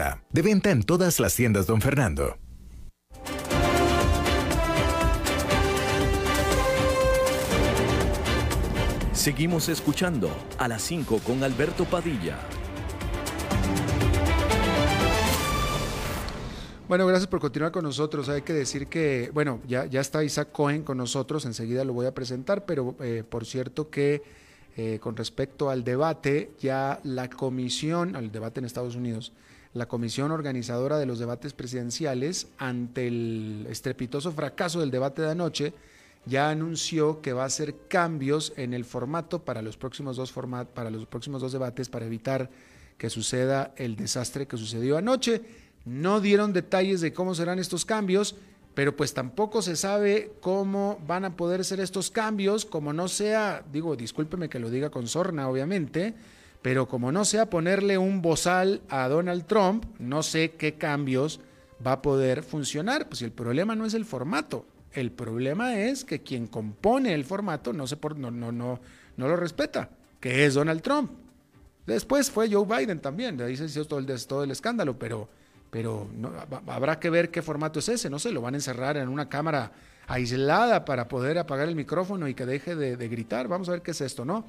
[0.31, 2.37] De venta en todas las tiendas, don Fernando.
[9.13, 12.39] Seguimos escuchando a las 5 con Alberto Padilla.
[16.87, 18.27] Bueno, gracias por continuar con nosotros.
[18.29, 22.07] Hay que decir que, bueno, ya, ya está Isaac Cohen con nosotros, enseguida lo voy
[22.07, 24.23] a presentar, pero eh, por cierto que
[24.75, 29.31] eh, con respecto al debate, ya la comisión, al debate en Estados Unidos,
[29.73, 35.73] la comisión organizadora de los debates presidenciales, ante el estrepitoso fracaso del debate de anoche,
[36.25, 40.33] ya anunció que va a hacer cambios en el formato para los próximos dos
[40.73, 42.49] para los próximos dos debates para evitar
[42.97, 45.41] que suceda el desastre que sucedió anoche.
[45.85, 48.35] No dieron detalles de cómo serán estos cambios,
[48.75, 53.65] pero pues tampoco se sabe cómo van a poder ser estos cambios, como no sea,
[53.71, 56.13] digo, discúlpeme que lo diga con sorna, obviamente,
[56.61, 61.39] pero como no sea ponerle un bozal a Donald Trump, no sé qué cambios
[61.85, 63.07] va a poder funcionar.
[63.07, 67.73] Pues el problema no es el formato, el problema es que quien compone el formato
[67.73, 68.79] no, se por, no, no, no,
[69.17, 71.11] no lo respeta, que es Donald Trump.
[71.87, 75.27] Después fue Joe Biden también, de ahí se hizo todo el, todo el escándalo, pero,
[75.71, 76.07] pero
[76.67, 79.29] habrá que ver qué formato es ese, no sé, lo van a encerrar en una
[79.29, 79.71] cámara
[80.07, 83.81] aislada para poder apagar el micrófono y que deje de, de gritar, vamos a ver
[83.81, 84.45] qué es esto, ¿no?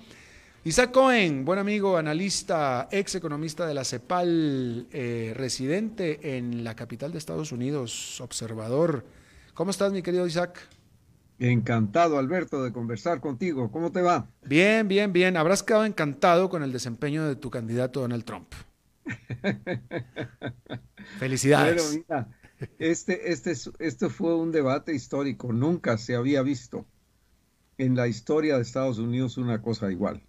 [0.64, 7.10] Isaac Cohen, buen amigo, analista, ex economista de la CEPAL, eh, residente en la capital
[7.10, 9.04] de Estados Unidos, observador.
[9.54, 10.68] ¿Cómo estás, mi querido Isaac?
[11.40, 13.72] Encantado, Alberto, de conversar contigo.
[13.72, 14.28] ¿Cómo te va?
[14.44, 15.36] Bien, bien, bien.
[15.36, 18.54] Habrás quedado encantado con el desempeño de tu candidato Donald Trump.
[21.18, 21.92] Felicidades.
[21.92, 22.28] mira,
[22.78, 25.52] este, este, este fue un debate histórico.
[25.52, 26.86] Nunca se había visto
[27.78, 30.22] en la historia de Estados Unidos una cosa igual.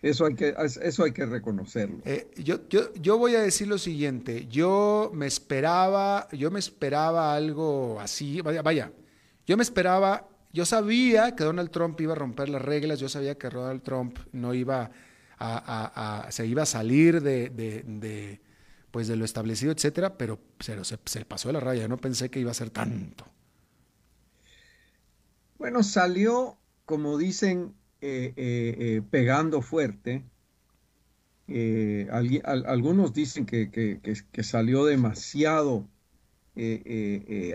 [0.00, 1.98] Eso hay que, eso hay que reconocerlo.
[2.04, 7.34] Eh, yo, yo, yo, voy a decir lo siguiente, yo me esperaba, yo me esperaba
[7.34, 8.92] algo así, vaya, vaya,
[9.44, 13.36] yo me esperaba, yo sabía que Donald Trump iba a romper las reglas, yo sabía
[13.36, 14.92] que Donald Trump no iba
[15.40, 18.40] a, se iba a salir de, de,
[18.92, 22.30] pues de lo establecido, etcétera, pero se, se, se pasó de la raya, no pensé
[22.30, 23.24] que iba a ser tanto.
[25.58, 30.22] Bueno, salió, como dicen, eh, eh, eh, pegando fuerte.
[32.12, 34.00] algunos dicen que,
[34.42, 35.88] salió demasiado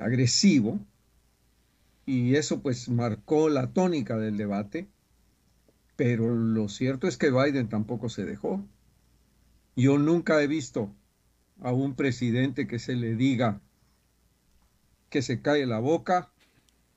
[0.02, 0.80] agresivo
[2.06, 4.88] y eso pues marcó la tónica del debate,
[5.96, 8.62] pero lo cierto es que Biden tampoco se dejó.
[9.76, 10.94] Yo nunca he visto
[11.62, 13.62] a un presidente que se le diga
[15.10, 16.32] que se cae la boca,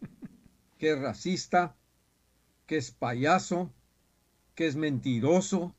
[0.79, 1.77] que es racista,
[2.67, 3.73] que es payaso,
[4.55, 5.75] que es mentiroso.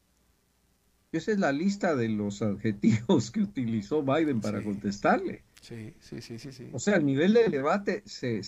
[1.11, 5.43] Esa es la lista de los adjetivos que utilizó Biden para contestarle.
[5.61, 8.41] Sí, sí, sí, sí, O sea, el nivel del debate se,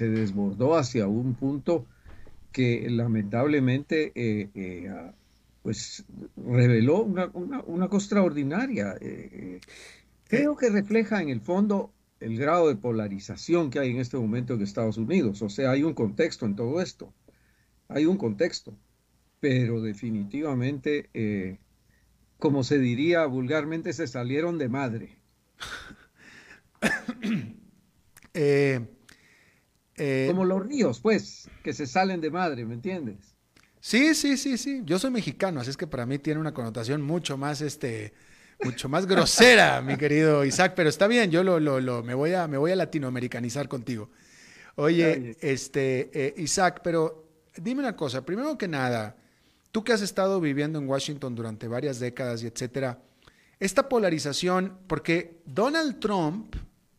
[0.00, 1.86] desbordó hacia un punto
[2.50, 5.14] que lamentablemente eh, eh, ah,
[5.62, 6.04] pues
[6.36, 8.96] reveló una, cosa extraordinaria.
[9.00, 9.60] Eh,
[10.28, 14.54] creo que refleja en el fondo el grado de polarización que hay en este momento
[14.54, 15.40] en Estados Unidos.
[15.40, 17.12] O sea, hay un contexto en todo esto.
[17.94, 18.76] Hay un contexto,
[19.40, 21.58] pero definitivamente, eh,
[22.38, 25.18] como se diría vulgarmente, se salieron de madre.
[28.34, 28.80] Eh,
[29.96, 33.36] eh, como los ríos, pues, que se salen de madre, ¿me entiendes?
[33.78, 34.80] Sí, sí, sí, sí.
[34.84, 38.14] Yo soy mexicano, así es que para mí tiene una connotación mucho más, este,
[38.64, 42.32] mucho más grosera, mi querido Isaac, pero está bien, yo lo, lo, lo, me, voy
[42.32, 44.10] a, me voy a latinoamericanizar contigo.
[44.76, 47.21] Oye, este, eh, Isaac, pero
[47.56, 49.16] dime una cosa, primero que nada,
[49.70, 52.98] tú que has estado viviendo en Washington durante varias décadas y etcétera,
[53.58, 56.56] esta polarización, porque Donald Trump,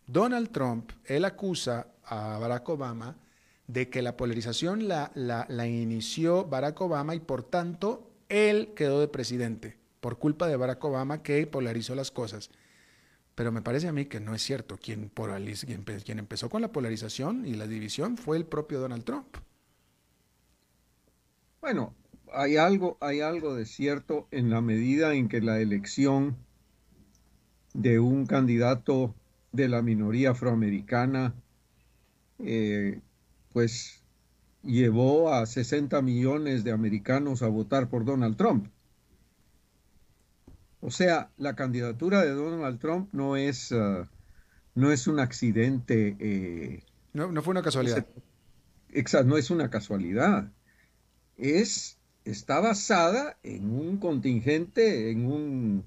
[0.08, 3.18] Donald Trump, él acusa a Barack Obama
[3.68, 5.12] de que la polarización la,
[5.68, 11.24] inició Barack Obama y por tanto él quedó de presidente por culpa de Barack Obama
[11.24, 12.50] que polarizó las cosas.
[13.36, 14.78] Pero me parece a mí que no es cierto.
[14.78, 19.38] Quien, quien empezó con la polarización y la división fue el propio Donald Trump.
[21.64, 21.96] Bueno,
[22.34, 26.36] hay algo, hay algo de cierto en la medida en que la elección
[27.74, 29.16] de un candidato
[29.54, 31.34] de la minoría afroamericana
[32.40, 33.00] eh,
[33.54, 34.04] pues
[34.62, 38.68] llevó a 60 millones de americanos a votar por Donald Trump.
[40.82, 44.06] O sea, la candidatura de Donald Trump no es, uh,
[44.76, 46.18] no es un accidente.
[46.20, 46.84] Eh,
[47.14, 48.06] no, no, fue una casualidad.
[48.90, 50.52] Exacto, no es una casualidad.
[51.38, 55.84] Es, está basada en un contingente, en un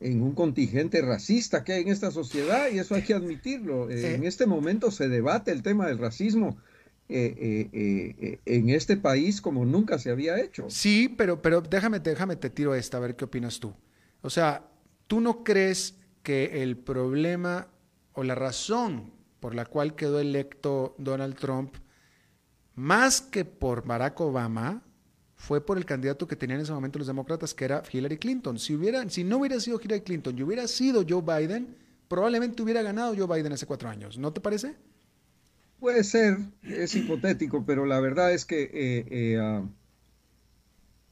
[0.00, 3.88] en un contingente racista que hay en esta sociedad y eso hay que admitirlo.
[3.88, 6.58] Eh, en este momento se debate el tema del racismo
[7.08, 10.66] eh, eh, en este país como nunca se había hecho.
[10.68, 13.72] Sí, pero, pero déjame, déjame te tiro esta, a ver qué opinas tú.
[14.20, 14.68] O sea,
[15.06, 17.68] ¿tú no crees que el problema
[18.12, 21.76] o la razón por la cual quedó electo Donald Trump,
[22.74, 24.82] más que por Barack Obama,
[25.36, 28.58] fue por el candidato que tenían en ese momento los demócratas, que era Hillary Clinton.
[28.58, 31.76] Si, si no hubiera sido Hillary Clinton y hubiera sido Joe Biden,
[32.08, 34.18] probablemente hubiera ganado Joe Biden hace cuatro años.
[34.18, 34.74] ¿No te parece?
[35.80, 39.68] Puede ser, es hipotético, pero la verdad es que eh, eh, ah,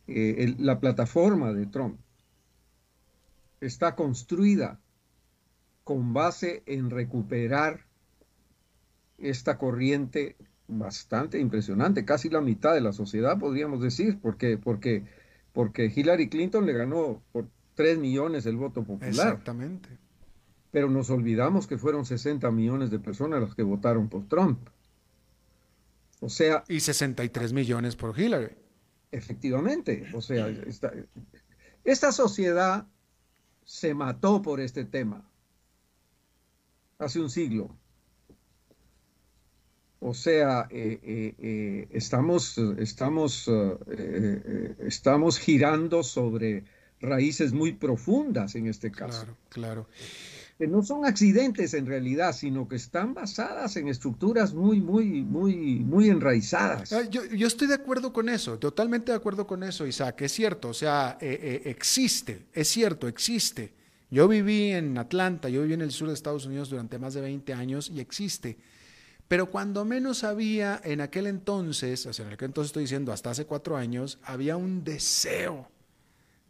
[0.06, 2.00] eh, la plataforma de Trump
[3.60, 4.80] está construida
[5.84, 7.86] con base en recuperar
[9.18, 10.36] esta corriente
[10.68, 15.04] bastante impresionante, casi la mitad de la sociedad, podríamos decir, porque, porque,
[15.52, 19.10] porque Hillary Clinton le ganó por 3 millones el voto popular.
[19.10, 19.88] Exactamente.
[20.70, 24.58] Pero nos olvidamos que fueron 60 millones de personas las que votaron por Trump.
[26.20, 26.64] O sea...
[26.68, 28.54] Y 63 millones por Hillary.
[29.10, 30.06] Efectivamente.
[30.14, 30.92] O sea, esta,
[31.84, 32.86] esta sociedad
[33.64, 35.28] se mató por este tema
[36.98, 37.76] hace un siglo.
[40.04, 43.48] O sea, eh, eh, eh, estamos, estamos,
[44.80, 46.64] estamos girando sobre
[47.00, 49.20] raíces muy profundas en este caso.
[49.20, 49.86] Claro, claro.
[50.58, 55.78] Que no son accidentes en realidad, sino que están basadas en estructuras muy, muy, muy,
[55.78, 56.90] muy enraizadas.
[57.08, 60.20] Yo, yo estoy de acuerdo con eso, totalmente de acuerdo con eso, Isaac.
[60.22, 63.72] Es cierto, o sea, existe, es cierto, existe.
[64.10, 67.20] Yo viví en Atlanta, yo viví en el sur de Estados Unidos durante más de
[67.20, 68.58] 20 años y existe
[69.32, 73.30] pero cuando menos había en aquel entonces, o sea, en aquel entonces estoy diciendo hasta
[73.30, 75.70] hace cuatro años, había un deseo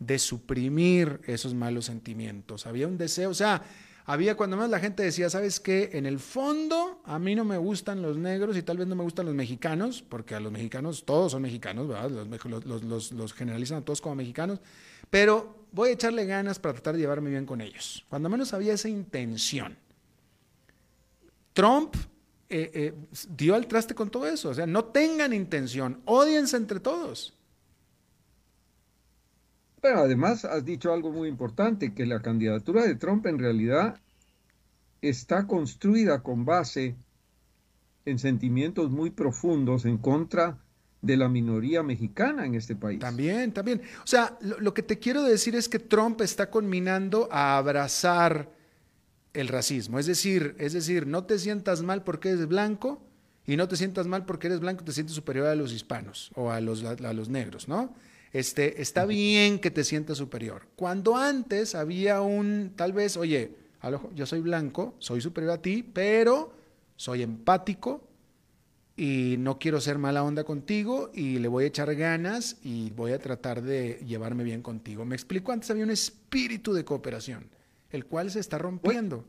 [0.00, 2.66] de suprimir esos malos sentimientos.
[2.66, 3.62] Había un deseo, o sea,
[4.04, 5.90] había cuando menos la gente decía, ¿sabes qué?
[5.92, 9.04] En el fondo a mí no me gustan los negros y tal vez no me
[9.04, 12.10] gustan los mexicanos, porque a los mexicanos todos son mexicanos, ¿verdad?
[12.10, 14.58] Los, los, los, generalizan a todos como mexicanos,
[15.08, 18.04] pero voy a echarle ganas para tratar de llevarme bien con ellos.
[18.08, 19.78] Cuando menos había esa intención.
[21.52, 21.94] Trump
[22.54, 22.94] eh, eh,
[23.30, 24.50] dio al traste con todo eso.
[24.50, 27.34] O sea, no tengan intención, odiense entre todos.
[29.80, 33.98] Pero además has dicho algo muy importante, que la candidatura de Trump en realidad
[35.00, 36.94] está construida con base
[38.04, 40.58] en sentimientos muy profundos en contra
[41.00, 43.00] de la minoría mexicana en este país.
[43.00, 43.80] También, también.
[44.04, 48.52] O sea, lo que te quiero decir es que Trump está conminando a abrazar
[49.34, 49.98] el racismo.
[49.98, 53.02] Es decir, es decir, no te sientas mal porque eres blanco
[53.46, 56.50] y no te sientas mal porque eres blanco, te sientes superior a los hispanos o
[56.50, 57.94] a los, a los negros, ¿no?
[58.32, 60.66] Este, está bien que te sientas superior.
[60.74, 63.54] Cuando antes había un, tal vez, oye,
[64.14, 66.54] yo soy blanco, soy superior a ti, pero
[66.96, 68.08] soy empático
[68.96, 73.12] y no quiero ser mala onda contigo y le voy a echar ganas y voy
[73.12, 75.04] a tratar de llevarme bien contigo.
[75.04, 77.50] Me explico, antes había un espíritu de cooperación
[77.92, 79.24] el cual se está rompiendo.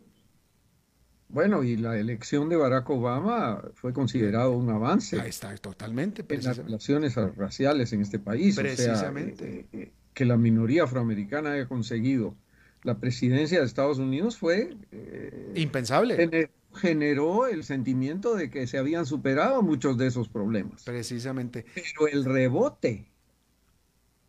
[1.30, 5.20] Bueno, y la elección de Barack Obama fue considerado un avance.
[5.20, 6.24] Ahí está, totalmente.
[6.30, 8.56] En las relaciones raciales en este país.
[8.56, 9.44] Precisamente.
[9.44, 12.36] O sea, eh, eh, que la minoría afroamericana haya conseguido
[12.84, 14.76] la presidencia de Estados Unidos fue...
[14.92, 16.50] Eh, Impensable.
[16.76, 20.84] Generó el sentimiento de que se habían superado muchos de esos problemas.
[20.84, 21.66] Precisamente.
[21.74, 23.12] Pero el rebote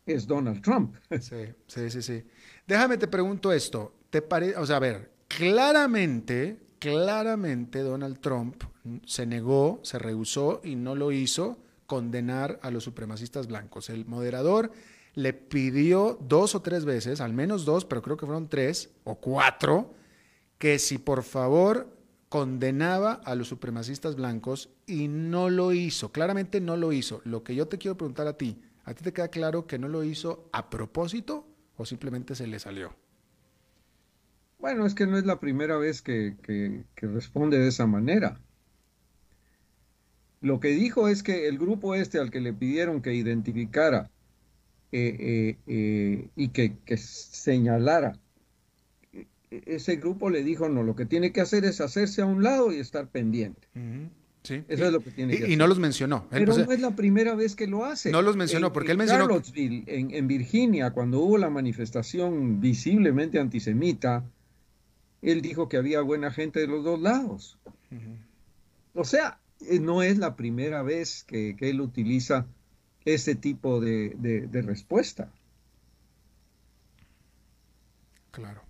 [0.05, 0.95] es Donald Trump.
[1.19, 2.23] Sí, sí, sí, sí.
[2.67, 3.93] Déjame te pregunto esto.
[4.15, 8.63] ¿Te parece, o sea, a ver, claramente claramente Donald Trump
[9.05, 13.89] se negó, se rehusó y no lo hizo condenar a los supremacistas blancos.
[13.89, 14.71] El moderador
[15.15, 19.15] le pidió dos o tres veces, al menos dos, pero creo que fueron tres o
[19.15, 19.93] cuatro,
[20.59, 21.89] que si por favor
[22.29, 26.13] condenaba a los supremacistas blancos y no lo hizo.
[26.13, 27.19] Claramente no lo hizo.
[27.25, 29.89] Lo que yo te quiero preguntar a ti, ¿a ti te queda claro que no
[29.89, 31.45] lo hizo a propósito
[31.75, 32.95] o simplemente se le salió?
[34.59, 36.35] Bueno, es que no es la primera vez que,
[36.95, 38.39] responde de esa manera.
[40.41, 44.11] Lo que dijo es que el grupo este al que le pidieron que identificara
[44.91, 48.17] eh, eh, eh, y que, señalara,
[49.49, 52.71] ese grupo le dijo, no, lo que tiene que hacer es hacerse a un lado
[52.71, 53.67] y estar pendiente.
[54.43, 54.63] Sí.
[54.67, 55.51] Eso es lo que tiene que y, hacer.
[55.51, 56.27] Y no los mencionó.
[56.29, 58.11] Pero no es la primera vez que lo hace.
[58.11, 59.25] No los mencionó, porque él mencionó.
[59.25, 64.23] Charlottesville, en, en Virginia, cuando hubo la manifestación visiblemente antisemita,
[65.31, 67.57] él dijo que había buena gente de los dos lados.
[68.93, 72.45] O sea, eh, no es la primera vez que, él utiliza
[73.03, 75.31] ese tipo de, respuesta.
[78.31, 78.61] Claro.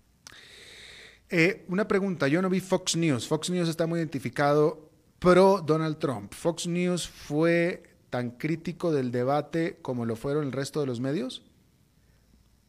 [1.29, 3.27] Eh, una pregunta, yo no vi Fox News.
[3.27, 4.89] Fox News está muy identificado
[5.19, 6.33] pro Donald Trump.
[6.33, 11.43] ¿Fox News fue tan crítico del debate como lo fueron el resto de los medios?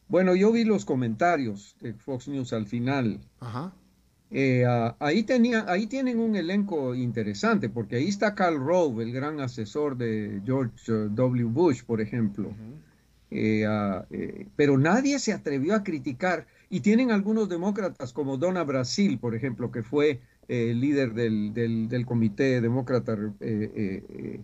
[0.09, 3.19] Bueno, yo vi los comentarios de Fox News al final.
[3.39, 3.73] Ajá.
[4.29, 9.13] Eh, ah, ahí, tenía, ahí tienen un elenco interesante, porque ahí está Carl Rove, el
[9.13, 11.45] gran asesor de George uh, W.
[11.45, 12.51] Bush, por ejemplo.
[13.31, 16.47] Eh, ah, eh, pero nadie se atrevió a criticar.
[16.69, 22.59] Y tienen algunos demócratas como Donna Brasil, por ejemplo, que fue líder del, del, comité
[22.59, 24.43] demócrata, del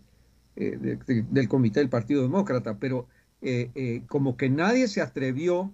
[1.49, 3.07] comité del Partido Demócrata, pero
[4.07, 5.73] como que nadie se atrevió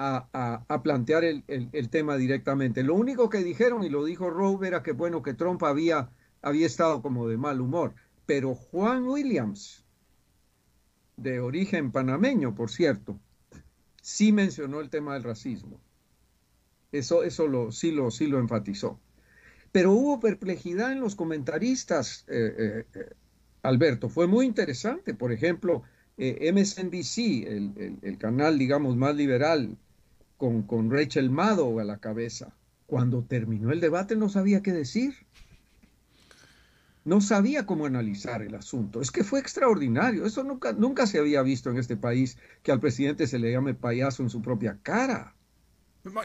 [0.00, 2.82] a, plantear el, tema directamente.
[2.82, 6.10] Lo único que dijeron, y lo dijo Rowe, era que bueno, que Trump había,
[6.42, 7.94] estado como de mal humor.
[8.26, 9.84] Pero Juan Williams,
[11.16, 13.20] de origen panameño, por cierto,
[14.00, 15.80] sí mencionó el tema del racismo.
[16.92, 18.98] Eso, lo, sí, lo, sí lo enfatizó.
[19.70, 23.14] Pero hubo perplejidad en los comentaristas, eh, eh, eh,
[23.62, 24.08] Alberto.
[24.08, 25.14] Fue muy interesante.
[25.14, 25.82] Por ejemplo,
[26.20, 29.76] MSNBC, el, el, canal, digamos, más liberal
[30.36, 32.54] con, Rachel Maddow a la cabeza.
[32.86, 35.14] Cuando terminó el debate no sabía qué decir.
[37.04, 39.00] No sabía cómo analizar el asunto.
[39.00, 40.26] Es que fue extraordinario.
[40.26, 43.74] Eso nunca, nunca se había visto en este país que al presidente se le llame
[43.74, 45.34] payaso en su propia cara.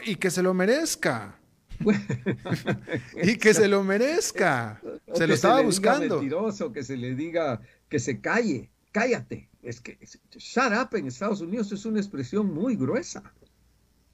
[0.04, 1.38] Y que se lo merezca.
[3.22, 4.80] y que se lo merezca.
[5.14, 6.16] se lo estaba buscando.
[6.16, 9.48] mentiroso, que se le diga que se calle, cállate.
[9.66, 9.98] Es que
[10.36, 13.22] shut up en Estados Unidos es una expresión muy gruesa.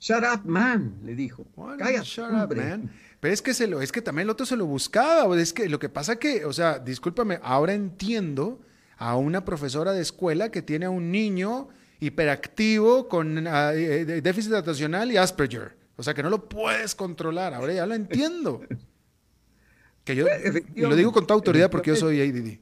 [0.01, 1.47] Shut up, man, le dijo.
[1.79, 2.91] Cállate, shut up, man.
[3.21, 5.39] Pero es que, se lo, es que también el otro se lo buscaba.
[5.39, 8.61] Es que lo que pasa que, o sea, discúlpame, ahora entiendo
[8.97, 11.69] a una profesora de escuela que tiene a un niño
[12.01, 15.77] hiperactivo con ah, eh, déficit atencional y Asperger.
[15.97, 17.53] O sea, que no lo puedes controlar.
[17.53, 18.63] Ahora ya lo entiendo.
[20.05, 20.27] Que yo,
[20.75, 22.59] y lo digo con toda autoridad porque yo soy ADD.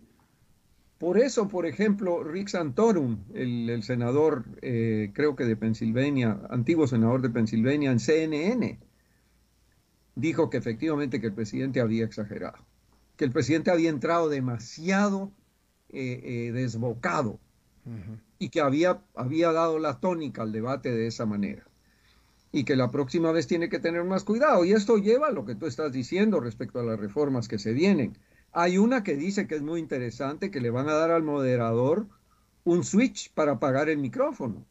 [1.00, 7.22] Por eso, por ejemplo, Rick Santorum, el, senador, eh, creo que de Pensilvania, antiguo senador
[7.22, 8.78] de Pensilvania en CNN,
[10.14, 12.58] dijo que efectivamente que el presidente había exagerado,
[13.16, 15.32] que el presidente había entrado demasiado
[15.88, 17.40] eh, eh, desbocado
[18.38, 21.64] y que había, había dado la tónica al debate de esa manera
[22.52, 24.66] y que la próxima vez tiene que tener más cuidado.
[24.66, 27.72] Y esto lleva a lo que tú estás diciendo respecto a las reformas que se
[27.72, 28.18] vienen
[28.52, 32.06] hay una que dice que es muy interesante, que le van a dar al moderador
[32.64, 34.66] un switch para apagar el micrófono.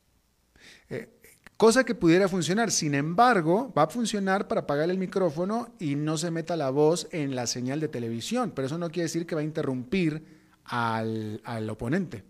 [0.89, 1.09] Eh,
[1.57, 6.17] cosa que pudiera funcionar, sin embargo, va a funcionar para apagar el micrófono y no
[6.17, 9.35] se meta la voz en la señal de televisión, pero eso no quiere decir que
[9.35, 10.23] va a interrumpir
[10.65, 12.23] al, oponente.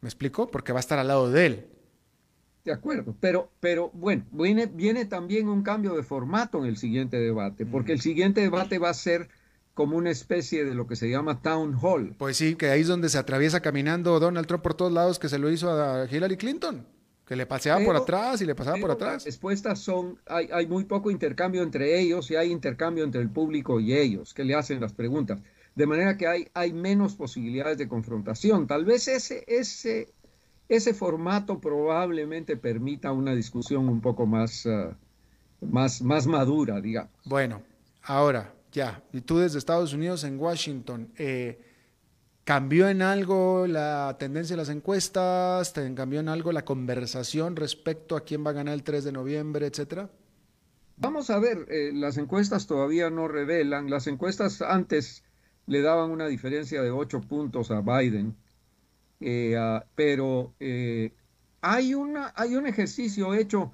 [0.00, 0.48] ¿Me explico?
[0.48, 1.66] Porque va a estar al lado de él.
[2.64, 7.18] De acuerdo, pero, pero bueno, viene, viene también un cambio de formato en el siguiente
[7.18, 9.28] debate, porque el siguiente debate va a ser
[9.74, 12.14] como una especie de lo que se llama town hall.
[12.18, 15.28] Pues sí, que ahí es donde se atraviesa caminando Donald Trump por todos lados, que
[15.28, 16.86] se lo hizo a Hillary Clinton,
[17.24, 19.14] Que le paseaba por atrás y le pasaba por atrás.
[19.14, 23.30] Las respuestas son, hay, hay muy poco intercambio entre ellos y hay intercambio entre el
[23.30, 25.40] público y ellos que le hacen las preguntas.
[25.74, 28.66] De manera que hay, hay menos posibilidades de confrontación.
[28.66, 30.12] Tal vez ese, ese,
[30.68, 34.94] ese formato probablemente permita una discusión un poco más, uh,
[35.62, 37.10] más, más madura, digamos.
[37.24, 37.62] Bueno,
[38.02, 41.60] ahora, ya, y tú desde Estados Unidos en Washington, eh,
[42.44, 45.74] ¿cambió en algo la tendencia de las encuestas?
[45.94, 49.66] ¿Cambió en algo la conversación respecto a quién va a ganar el 3 de noviembre,
[49.66, 50.10] etcétera?
[50.96, 53.90] Vamos a ver, eh, las encuestas todavía no revelan.
[53.90, 55.22] Las encuestas antes
[55.66, 58.34] le daban una diferencia de 8 puntos a Biden,
[59.20, 59.54] eh,
[59.94, 60.54] pero
[61.60, 63.72] hay, una, hay un ejercicio hecho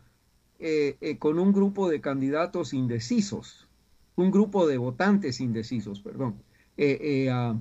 [1.20, 3.67] con un grupo de candidatos indecisos
[4.18, 6.42] un grupo de votantes indecisos, perdón.
[6.76, 7.56] Eh, eh, ah,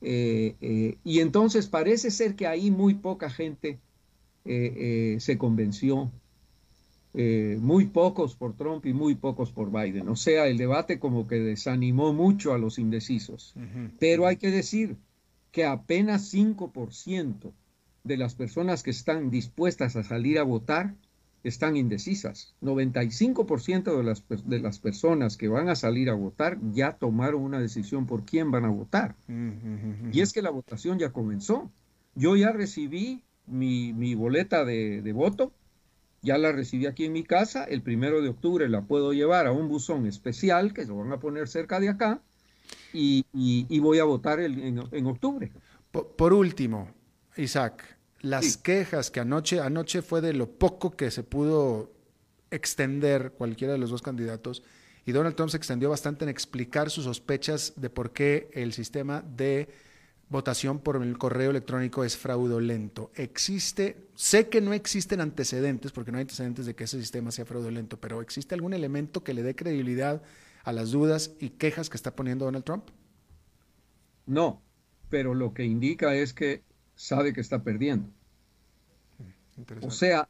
[0.00, 3.80] eh, y entonces parece ser que ahí muy poca gente
[4.44, 6.12] se convenció,
[7.14, 10.08] muy pocos por Trump y muy pocos por Biden.
[10.08, 13.54] O sea, el debate como que desanimó mucho a los indecisos.
[13.98, 14.96] Pero hay que decir
[15.50, 17.52] que apenas 5%
[18.02, 20.94] de las personas que están dispuestas a salir a votar
[21.44, 22.54] están indecisas.
[22.62, 27.60] 95% de las, de las personas que van a salir a votar ya tomaron una
[27.60, 29.14] decisión por quién van a votar.
[30.10, 31.70] Y es que la votación ya comenzó.
[32.14, 35.52] Yo ya recibí mi, mi boleta de, de, voto,
[36.22, 37.64] ya la recibí aquí en mi casa.
[37.64, 41.20] El primero de octubre la puedo llevar a un buzón especial que se van a
[41.20, 42.22] poner cerca de acá
[42.94, 45.52] y, y, y voy a votar el, en, en, octubre.
[45.90, 46.88] Por, por último,
[47.36, 47.93] Isaac,
[48.24, 48.58] las sí.
[48.62, 51.92] quejas que anoche, anoche fue de lo poco que se pudo
[52.50, 54.62] extender cualquiera de los dos candidatos
[55.04, 59.22] y Donald Trump se extendió bastante en explicar sus sospechas de por qué el sistema
[59.22, 59.68] de
[60.30, 63.10] votación por el correo electrónico es fraudulento.
[63.14, 67.44] Existe, sé que no existen antecedentes, porque no hay antecedentes de que ese sistema sea
[67.44, 70.22] fraudulento, pero ¿existe algún elemento que le dé credibilidad
[70.62, 72.88] a las dudas y quejas que está poniendo Donald Trump?
[74.24, 74.62] No,
[75.10, 76.62] pero lo que indica es que
[76.94, 78.13] sabe que está perdiendo.
[79.82, 80.28] O sea,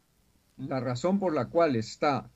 [0.57, 2.31] la razón por la cual está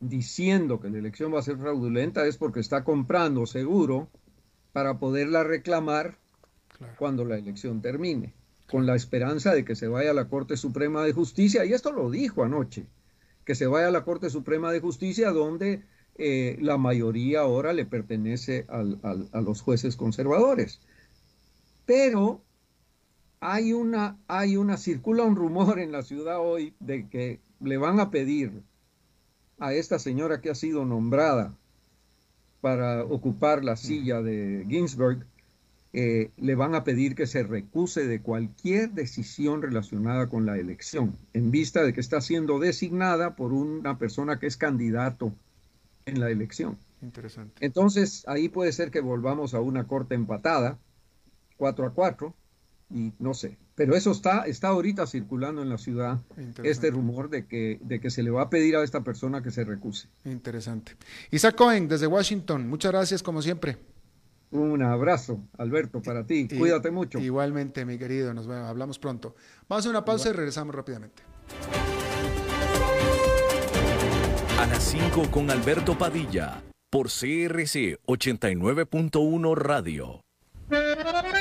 [0.00, 4.08] diciendo que la elección va a ser fraudulenta es porque está comprando seguro
[4.72, 6.18] para poderla reclamar
[6.76, 6.94] claro.
[6.98, 8.34] cuando la elección termine,
[8.70, 11.92] con la esperanza de que se vaya a la Corte Suprema de Justicia, y esto
[11.92, 12.86] lo dijo anoche,
[13.44, 15.82] que se vaya a la Corte Suprema de Justicia donde
[16.16, 20.80] eh, la mayoría ahora le pertenece al, al, a los jueces conservadores.
[21.86, 22.42] Pero
[23.40, 28.00] hay una, hay una, circula un rumor en la ciudad hoy de que le van
[28.00, 28.62] a pedir
[29.58, 31.54] a esta señora que ha sido nombrada
[32.60, 35.24] para ocupar la silla de Ginsburg,
[35.92, 41.16] eh, le van a pedir que se recuse de cualquier decisión relacionada con la elección,
[41.32, 45.32] en vista de que está siendo designada por una persona que es candidato
[46.04, 46.76] en la elección.
[47.00, 47.64] Interesante.
[47.64, 50.78] Entonces, ahí puede ser que volvamos a una corte empatada,
[51.56, 52.34] 4 a 4,
[52.90, 53.58] y no sé.
[53.74, 56.20] Pero eso está, está ahorita circulando en la ciudad,
[56.64, 59.50] este rumor de que, de que se le va a pedir a esta persona que
[59.50, 60.08] se recuse.
[60.24, 60.96] Interesante.
[61.30, 63.76] Isaac Cohen, desde Washington, muchas gracias como siempre.
[64.50, 66.48] Un abrazo, Alberto, para ti.
[66.50, 67.18] Y, Cuídate mucho.
[67.18, 69.36] Igualmente, mi querido, nos vemos, hablamos pronto.
[69.68, 70.34] Vamos a una pausa Igual.
[70.34, 71.22] y regresamos rápidamente.
[74.58, 80.20] A las 5 con Alberto Padilla, por CRC 89.1 Radio.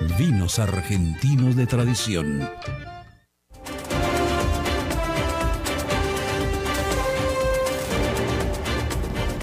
[0.00, 2.48] vinos argentinos de tradición.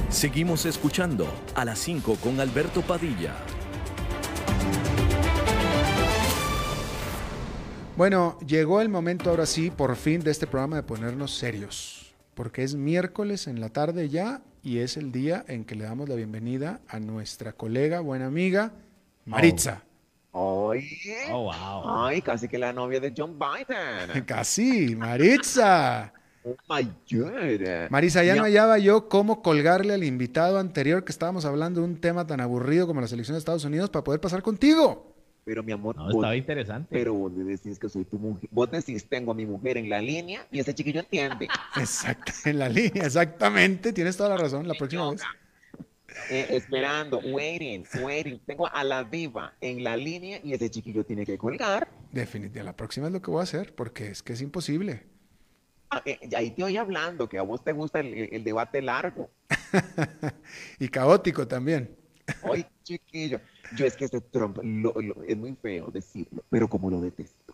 [0.10, 3.36] Seguimos escuchando a las 5 con Alberto Padilla.
[7.98, 12.64] Bueno, llegó el momento ahora sí, por fin, de este programa de ponernos serios, porque
[12.64, 16.16] es miércoles en la tarde ya y es el día en que le damos la
[16.16, 18.72] bienvenida a nuestra colega, buena amiga,
[19.26, 19.84] Maritza.
[19.84, 19.95] Oh.
[20.38, 22.06] Oye, oh, wow.
[22.08, 24.26] ay, casi que la novia de John Biden.
[24.28, 26.12] casi, Maritza.
[26.44, 27.90] Oh my God.
[27.90, 31.88] Marisa, ya, ya, no hallaba yo cómo colgarle al invitado anterior que estábamos hablando de
[31.88, 35.16] un tema tan aburrido como la selección de Estados Unidos para poder pasar contigo.
[35.46, 36.88] Pero mi amor, No, vos- estaba interesante.
[36.92, 38.50] pero vos me decís que soy tu mujer.
[38.52, 41.48] Vos decís, tengo a mi mujer en la línea y ese chiquillo entiende.
[41.78, 43.94] Exacto, en la línea, exactamente.
[43.94, 44.68] Tienes toda la razón.
[44.68, 45.22] La próxima vez.
[46.30, 48.40] Eh, esperando, waiting, waiting.
[48.46, 51.88] Tengo a la diva en la línea y ese chiquillo tiene que colgar.
[52.12, 55.04] Definitivamente, la próxima es lo que voy a hacer, porque es que es imposible.
[55.92, 59.30] Ah, eh, ahí te oí hablando, que a vos te gusta el, el debate largo.
[60.80, 61.96] y caótico también.
[62.42, 63.40] Ay, chiquillo.
[63.76, 67.54] Yo es que ese Trump lo- lo- es muy feo decirlo, pero como lo detesto.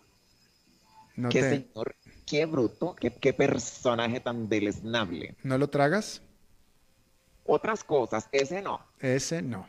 [1.16, 1.94] No, qué te, señor,
[2.26, 5.34] qué bruto, qué, qué personaje tan deleznable.
[5.42, 6.22] ¿No lo tragas?
[7.44, 8.80] Otras cosas, ese no.
[9.00, 9.66] Ese no.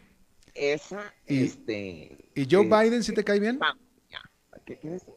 [0.54, 2.18] Esa, Y- este.
[2.36, 3.60] ¿Y Joe eh, Biden si te cae bien?
[4.66, 5.08] ¿Qué qué decís?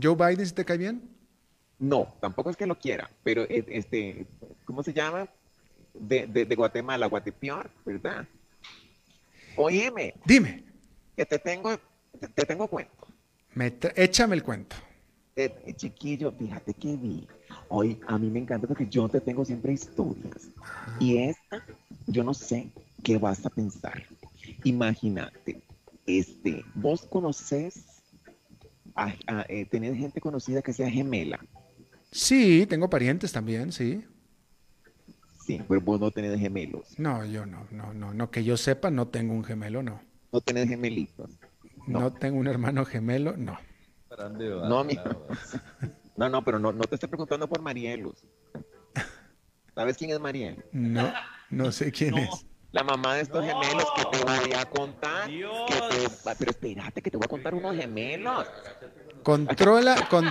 [0.00, 1.10] ¿Joe Biden si te cae bien?
[1.78, 4.26] No, tampoco es que lo quiera, pero eh, este,
[4.64, 5.28] ¿cómo se llama?
[5.92, 8.26] De, de, de Guatemala, Guatepeor, ¿verdad?
[9.56, 10.64] Óyeme, Dime,
[11.16, 11.76] que te tengo,
[12.20, 13.06] te, te tengo cuento.
[13.54, 14.76] me échame el cuento.
[15.34, 17.26] Eh, chiquillo, fíjate que vi.
[17.68, 20.48] Hoy a mí me encanta porque yo te tengo siempre historias.
[20.98, 21.62] Y esta,
[22.06, 22.70] yo no sé
[23.02, 24.02] qué vas a pensar.
[24.64, 25.60] Imagínate,
[26.06, 28.02] este, vos conoces,
[28.94, 31.38] a, a, eh, tenés gente conocida que sea gemela.
[32.10, 34.04] Sí, tengo parientes también, sí.
[35.44, 36.98] Sí, pero vos no tenés gemelos.
[36.98, 40.00] No, yo no, no, no, no, que yo sepa, no tengo un gemelo, no.
[40.32, 41.30] No tenés gemelitos.
[41.86, 42.12] No, No.
[42.12, 43.58] tengo un hermano gemelo, no.
[44.68, 44.98] No, mi-
[46.16, 48.24] no, no, pero no, no te estoy preguntando por Marielos.
[49.74, 50.64] ¿Sabes quién es Mariel?
[50.72, 51.12] No,
[51.50, 52.46] no sé quién es.
[52.72, 55.28] La mamá de estos gemelos que te voy a contar.
[55.28, 58.46] que te- pero espérate, que te voy a contar unos gemelos.
[59.22, 60.28] Controla, con-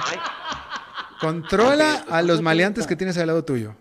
[1.20, 3.76] controla a los maleantes que tienes al lado tuyo.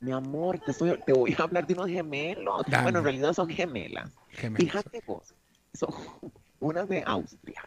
[0.00, 2.62] mi amor, te, estoy- te voy a hablar de unos gemelos.
[2.68, 2.84] Dame.
[2.84, 4.12] Bueno, en realidad son gemelas.
[4.30, 4.64] Gemelos.
[4.64, 5.34] Fíjate vos,
[5.74, 5.92] son
[6.60, 7.62] unas de Austria.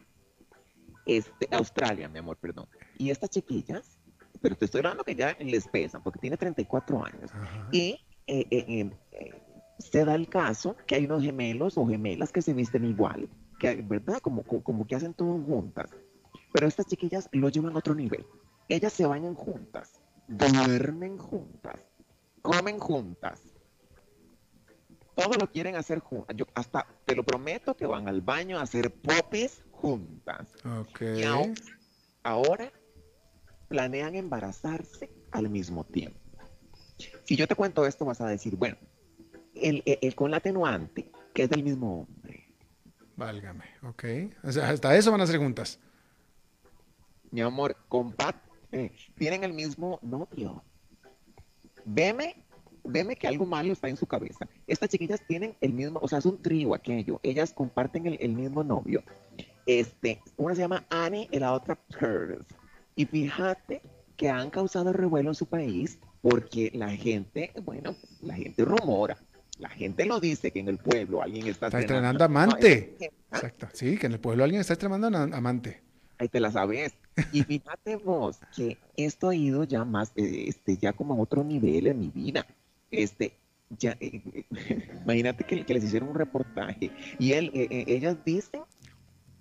[1.06, 2.68] Este, Australia, mi amor, perdón.
[2.98, 3.98] Y estas chiquillas,
[4.42, 7.32] pero te estoy hablando que ya les pesan, porque tiene 34 años.
[7.34, 7.68] Ajá.
[7.74, 8.00] Y
[8.34, 9.32] eh, eh, eh,
[9.78, 13.28] se da el caso que hay unos gemelos o gemelas que se visten igual,
[13.60, 14.20] que, ¿verdad?
[14.22, 14.46] Como,
[14.88, 15.90] que hacen todo juntas.
[16.54, 18.26] Pero estas chiquillas lo llevan a otro nivel.
[18.70, 21.82] Ellas se bañan juntas, duermen juntas,
[22.42, 23.42] comen juntas.
[25.14, 26.34] Todo lo quieren hacer juntas.
[26.38, 30.54] Yo hasta te lo prometo que van al baño a hacer popis juntas.
[30.80, 31.02] Ok.
[31.18, 31.54] Y ahora,
[32.24, 32.72] ahora
[33.68, 36.21] planean embarazarse al mismo tiempo.
[37.24, 38.78] Si yo te cuento esto, vas a decir, bueno,
[39.56, 42.48] el, el- el con la atenuante, que es del mismo hombre.
[43.16, 44.04] Válgame, ok.
[44.44, 45.80] O sea, hasta eso van a ser juntas.
[47.32, 48.42] Mi amor, compa,
[48.72, 50.64] eh, tienen el mismo novio.
[51.86, 52.36] Veme,
[52.84, 54.48] veme que algo malo está en su cabeza.
[54.68, 57.20] Estas chiquillas tienen el mismo, o sea, es un trío aquello.
[57.24, 59.04] Ellas comparten el, el mismo novio.
[59.66, 62.52] Este, una se llama Annie y la otra Perth.
[62.96, 63.82] Y fíjate
[64.18, 69.18] que han causado revuelo en su país porque la gente, bueno, la gente rumora.
[69.60, 72.96] La gente lo dice que en el pueblo alguien está, Está estrenando amante.
[73.00, 73.36] No, es que- ¿ah?
[73.38, 73.68] Exacto.
[73.74, 75.82] Sí, que en el pueblo alguien está estrenando amante.
[76.18, 76.94] Ahí te la sabes.
[77.32, 81.44] Y fíjate vos que esto ha ido ya más, eh, este, ya como a otro
[81.44, 82.46] nivel en mi vida.
[82.90, 83.34] Este,
[83.78, 84.22] ya, eh,
[85.06, 88.62] imagínate que, que les hicieron un reportaje y él, eh, ellas dicen,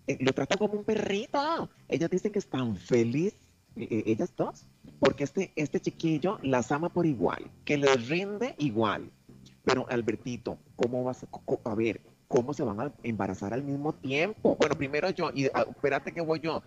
[0.07, 1.70] eh, lo tratan como un perrito.
[1.89, 3.39] Ellas dicen que están felices,
[3.76, 4.66] ellas dos,
[4.99, 9.11] porque este, este chiquillo las ama por igual, que les rinde igual.
[9.64, 11.28] Pero Albertito, ¿cómo vas a,
[11.70, 14.57] a ver, cómo se van a embarazar al mismo tiempo?
[14.57, 16.62] Bueno, primero yo, y ah, espérate que voy yo.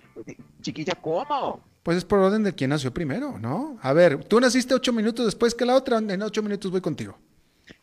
[0.61, 1.61] Chiquilla, ¿cómo?
[1.83, 3.77] Pues es por orden de quién nació primero, ¿no?
[3.81, 7.17] A ver, tú naciste ocho minutos después que la otra, en ocho minutos voy contigo.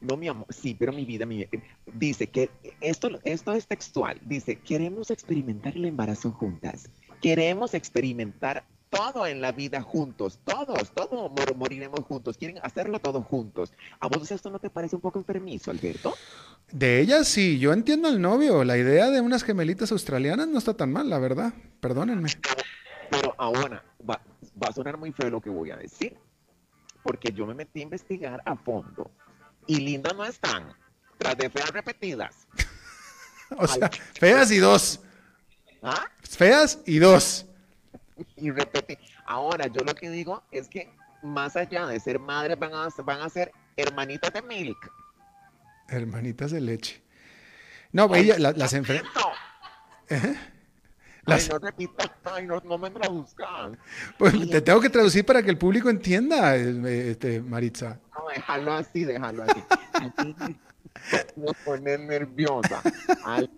[0.01, 1.47] No, mi amor, sí, pero mi vida, mi,
[1.95, 2.51] dice que
[2.81, 4.21] esto, esto es textual.
[4.25, 6.91] Dice, queremos experimentar el embarazo juntas.
[7.23, 10.39] Queremos experimentar todo en la vida juntos.
[10.45, 12.37] Todos, todos mor- moriremos juntos.
[12.37, 13.73] Quieren hacerlo todo juntos.
[14.01, 16.15] ¿A vos esto no te parece un poco enfermizo, Alberto?
[16.73, 18.65] De ellas sí, yo entiendo al novio.
[18.65, 21.53] La idea de unas gemelitas australianas no está tan mal, la verdad.
[21.81, 22.29] Perdónenme.
[23.11, 24.21] Pero ahora va,
[24.63, 26.17] va a sonar muy feo lo que voy a decir,
[27.03, 29.11] porque yo me metí a investigar a fondo
[29.67, 30.73] y lindas no están,
[31.19, 32.47] tras de feas repetidas.
[33.59, 35.01] O sea, feas y dos.
[35.83, 36.05] ¿Ah?
[36.23, 37.47] Feas y dos.
[38.37, 38.97] Y repetí.
[39.27, 40.93] Ahora, yo lo que digo es que
[41.23, 44.91] más allá de ser madres, van a, van a ser hermanitas de milk.
[45.89, 47.03] Hermanitas de leche.
[47.93, 49.03] No, ella, la- las enfre-
[50.11, 53.79] No, las- ay, no repita, ay, no, no me traduzcan.
[54.19, 58.01] pues, te tengo que traducir para que el público entienda, eh, este, Maritza.
[58.17, 59.63] No, déjalo así, déjalo así.
[59.93, 60.35] Así
[61.37, 62.83] Me pone nerviosa.
[63.25, 63.51] Ay,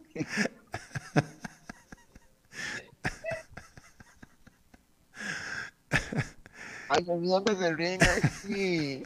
[6.88, 9.02] Ay, ¿dónde se ríen así?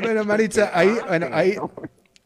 [0.00, 1.56] bueno, Maritza, ahí, bueno, ahí,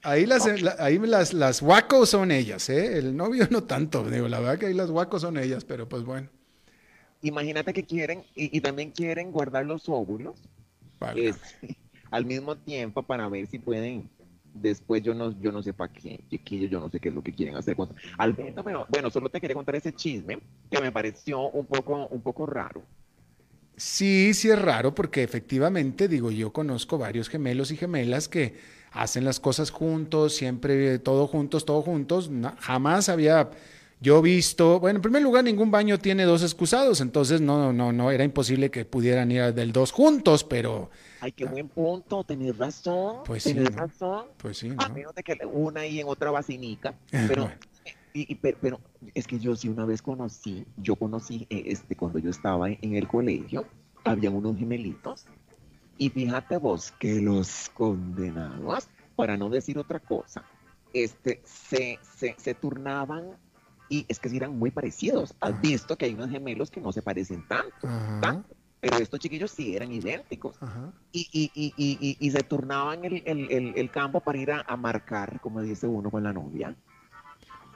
[0.03, 0.47] ahí las,
[0.79, 2.99] ahí las, las guacos son ellas, ¿eh?
[2.99, 6.05] El novio no tanto, digo, la verdad que ahí las guacos son ellas, pero pues
[6.05, 6.29] bueno.
[7.23, 10.37] Imagínate que quieren, y, también quieren guardar los óvulos
[12.11, 14.09] al mismo tiempo para ver si pueden
[14.61, 17.23] después yo no, yo no sé para qué, chiquillos, yo no sé qué es lo
[17.23, 17.77] que quieren hacer.
[18.19, 20.39] Alberto, bueno, solo te quería contar ese chisme
[20.71, 22.83] que me pareció un poco, un poco raro.
[23.77, 28.55] Sí, sí es raro porque efectivamente, digo, yo conozco varios gemelos y gemelas que
[28.93, 32.31] hacen las cosas juntos, siempre todo juntos, todo juntos.
[32.61, 33.51] jamás había
[34.01, 38.11] yo visto, bueno, en primer lugar, ningún baño tiene dos excusados, entonces no, no, no,
[38.11, 40.91] era imposible que pudieran ir del dos juntos, pero...
[41.21, 43.23] Ay, qué buen punto, tenés razón.
[43.25, 43.55] Pues sí.
[43.55, 44.27] razón.
[44.37, 44.71] Pues sí.
[44.77, 47.51] A menos de que una y en otra vacinica, pero...
[48.19, 48.81] Y, pero,
[49.15, 52.95] es que yo sí una vez conocí, yo conocí eh, este, cuando yo estaba en,
[52.95, 53.67] el colegio,
[54.05, 55.27] había unos gemelitos,
[55.99, 60.45] y fíjate vos que los condenados, para no decir otra cosa,
[60.95, 63.37] este, se, se, se turnaban
[63.91, 65.35] y es que eran muy parecidos.
[65.41, 67.89] Has visto que hay unos gemelos que no se parecen tanto,
[68.81, 70.57] pero estos chiquillos sí eran idénticos.
[71.13, 75.39] Y, y, y, y, se turnaban el, el, el, campo para ir a, a, marcar,
[75.41, 76.75] como dice uno con la novia.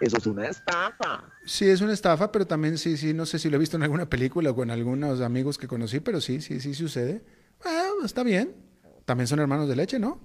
[0.01, 1.25] Eso es una estafa.
[1.45, 3.83] Sí, es una estafa, pero también sí, sí, no sé si lo he visto en
[3.83, 7.23] alguna película o con algunos amigos que conocí, pero sí, sí, sí sucede.
[7.63, 8.57] Bueno, está bien.
[9.05, 10.21] También son hermanos de leche, ¿no?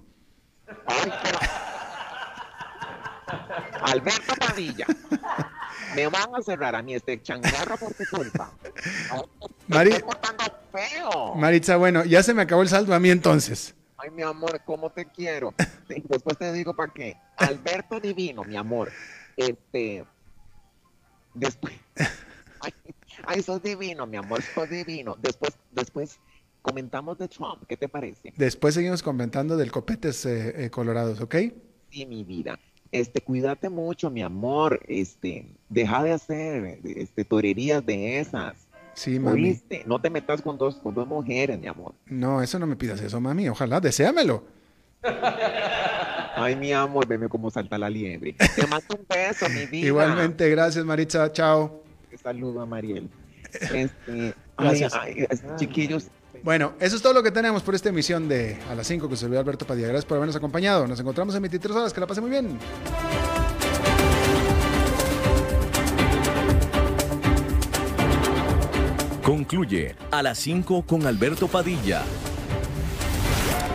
[3.82, 4.86] Alberto Padilla.
[5.94, 8.52] Me van a cerrar a mí este changarro por tu culpa.
[11.36, 13.74] Maritza, bueno, ya se me acabó el saldo a mí entonces.
[13.98, 15.54] Ay, mi amor, ¿cómo te quiero?
[15.88, 17.16] Después te digo para qué.
[17.36, 18.90] Alberto Divino, mi amor.
[19.36, 20.04] Este.
[21.34, 21.74] Después.
[23.24, 25.16] Ay, sos divino, mi amor, sos divino.
[25.20, 26.18] Después, después
[26.62, 28.32] comentamos de Trump, ¿qué te parece?
[28.36, 31.36] Después seguimos comentando del copetes eh, eh, colorados, ¿ok?
[31.90, 32.58] Sí, mi vida.
[32.92, 34.80] Este, cuídate mucho, mi amor.
[34.88, 38.54] Este, deja de hacer este, torerías de esas.
[38.94, 39.60] Sí, mami.
[39.84, 41.94] No te metas con dos, con dos mujeres, mi amor.
[42.06, 43.48] No, eso no me pidas eso, mami.
[43.48, 44.44] Ojalá, deséamelo.
[46.36, 48.34] Ay, mi amor, veme cómo salta la liebre.
[48.34, 49.86] Te mando un beso, mi vida.
[49.86, 51.32] Igualmente, gracias, Maritza.
[51.32, 51.82] Chao.
[52.22, 53.08] Saludo a Mariel.
[53.72, 54.92] Este, gracias.
[55.56, 56.08] chiquillos.
[56.42, 59.16] Bueno, eso es todo lo que tenemos por esta emisión de A las 5 que
[59.16, 59.88] se Alberto Padilla.
[59.88, 60.86] Gracias por habernos acompañado.
[60.86, 61.92] Nos encontramos en 23 horas.
[61.94, 62.58] Que la pase muy bien.
[69.22, 72.02] Concluye A las 5 con Alberto Padilla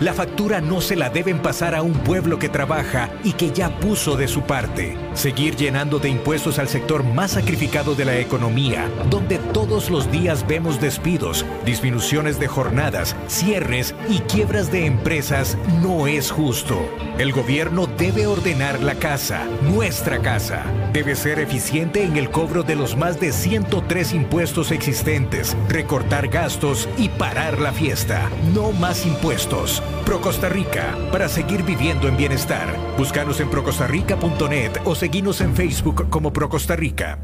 [0.00, 3.80] La factura no se la deben pasar a un pueblo que trabaja y que ya
[3.80, 4.96] puso de su parte.
[5.14, 10.46] Seguir llenando de impuestos al sector más sacrificado de la economía, donde todos los días
[10.46, 16.78] vemos despidos, disminuciones de jornadas, cierres y quiebras de empresas, no es justo.
[17.18, 20.64] El gobierno debe ordenar la casa, nuestra casa.
[20.92, 26.88] Debe ser eficiente en el cobro de los más de 103 impuestos existentes, recortar gastos
[26.96, 28.30] y parar la fiesta.
[28.54, 29.82] No más impuestos.
[30.04, 32.74] Pro Costa Rica, para seguir viviendo en bienestar.
[32.96, 37.18] Búscanos en procostarrica.net o seguinos en Facebook como Pro Costa Rica.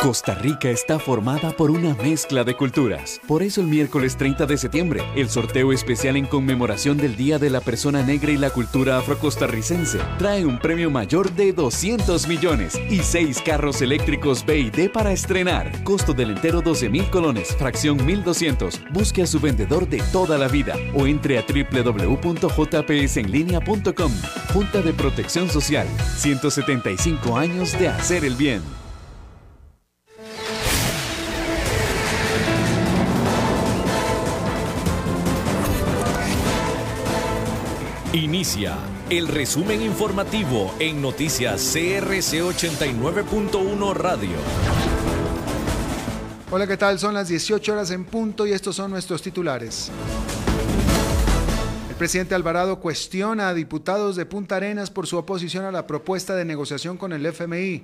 [0.00, 3.20] Costa Rica está formada por una mezcla de culturas.
[3.26, 7.50] Por eso el miércoles 30 de septiembre, el sorteo especial en conmemoración del Día de
[7.50, 13.00] la Persona Negra y la Cultura Afrocostarricense trae un premio mayor de 200 millones y
[13.00, 15.82] 6 carros eléctricos B para estrenar.
[15.82, 18.80] Costo del entero 12 mil colones, fracción 1200.
[18.92, 24.12] Busque a su vendedor de toda la vida o entre a www.jpsenlinea.com.
[24.54, 25.88] Junta de Protección Social.
[26.18, 28.62] 175 años de hacer el bien.
[38.14, 38.74] Inicia
[39.10, 44.30] el resumen informativo en noticias CRC 89.1 Radio.
[46.50, 46.98] Hola, ¿qué tal?
[46.98, 49.90] Son las 18 horas en punto y estos son nuestros titulares.
[51.90, 56.34] El presidente Alvarado cuestiona a diputados de Punta Arenas por su oposición a la propuesta
[56.34, 57.82] de negociación con el FMI.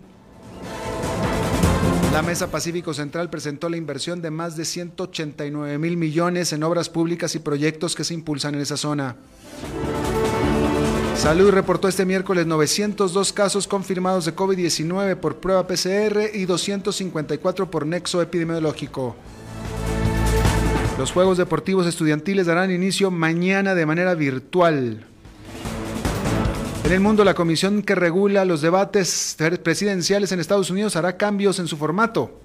[2.14, 6.88] La Mesa Pacífico Central presentó la inversión de más de 189 mil millones en obras
[6.88, 9.16] públicas y proyectos que se impulsan en esa zona.
[11.24, 17.86] Salud reportó este miércoles 902 casos confirmados de COVID-19 por prueba PCR y 254 por
[17.86, 19.16] nexo epidemiológico.
[20.98, 25.06] Los Juegos Deportivos Estudiantiles darán inicio mañana de manera virtual.
[26.84, 31.58] En el mundo, la comisión que regula los debates presidenciales en Estados Unidos hará cambios
[31.58, 32.38] en su formato.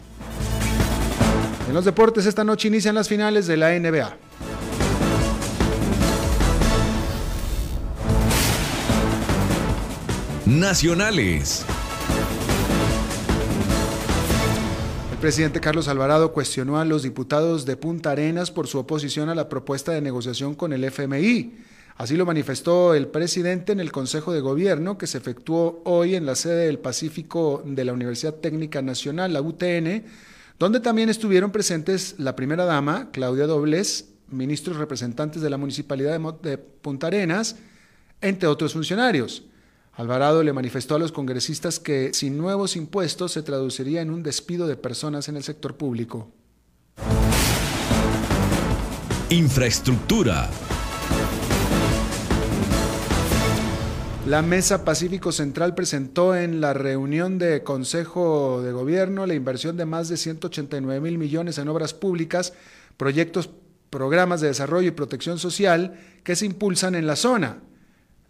[1.68, 4.29] En los deportes, esta noche inician las finales de la NBA.
[10.50, 11.64] Nacionales.
[15.12, 19.36] El presidente Carlos Alvarado cuestionó a los diputados de Punta Arenas por su oposición a
[19.36, 21.54] la propuesta de negociación con el FMI.
[21.98, 26.26] Así lo manifestó el presidente en el Consejo de Gobierno que se efectuó hoy en
[26.26, 30.04] la sede del Pacífico de la Universidad Técnica Nacional, la UTN,
[30.58, 36.58] donde también estuvieron presentes la primera dama, Claudia Dobles, ministros representantes de la Municipalidad de
[36.58, 37.56] Punta Arenas,
[38.20, 39.44] entre otros funcionarios.
[40.00, 44.66] Alvarado le manifestó a los congresistas que sin nuevos impuestos se traduciría en un despido
[44.66, 46.32] de personas en el sector público.
[49.30, 50.50] Infraestructura.
[54.26, 59.84] La Mesa Pacífico Central presentó en la reunión de Consejo de Gobierno la inversión de
[59.84, 62.54] más de 189 mil millones en obras públicas,
[62.96, 63.50] proyectos,
[63.90, 67.64] programas de desarrollo y protección social que se impulsan en la zona.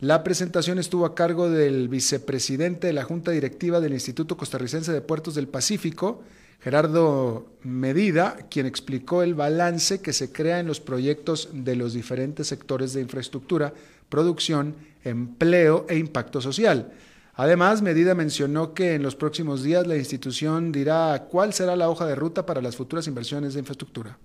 [0.01, 5.01] La presentación estuvo a cargo del vicepresidente de la Junta Directiva del Instituto Costarricense de
[5.01, 6.23] Puertos del Pacífico,
[6.61, 12.47] Gerardo Medida, quien explicó el balance que se crea en los proyectos de los diferentes
[12.47, 13.73] sectores de infraestructura,
[14.07, 14.73] producción,
[15.03, 16.93] empleo e impacto social.
[17.33, 22.05] Además, Medida mencionó que en los próximos días la institución dirá cuál será la hoja
[22.05, 24.17] de ruta para las futuras inversiones de infraestructura.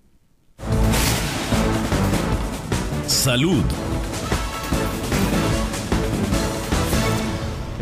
[3.08, 3.64] Salud.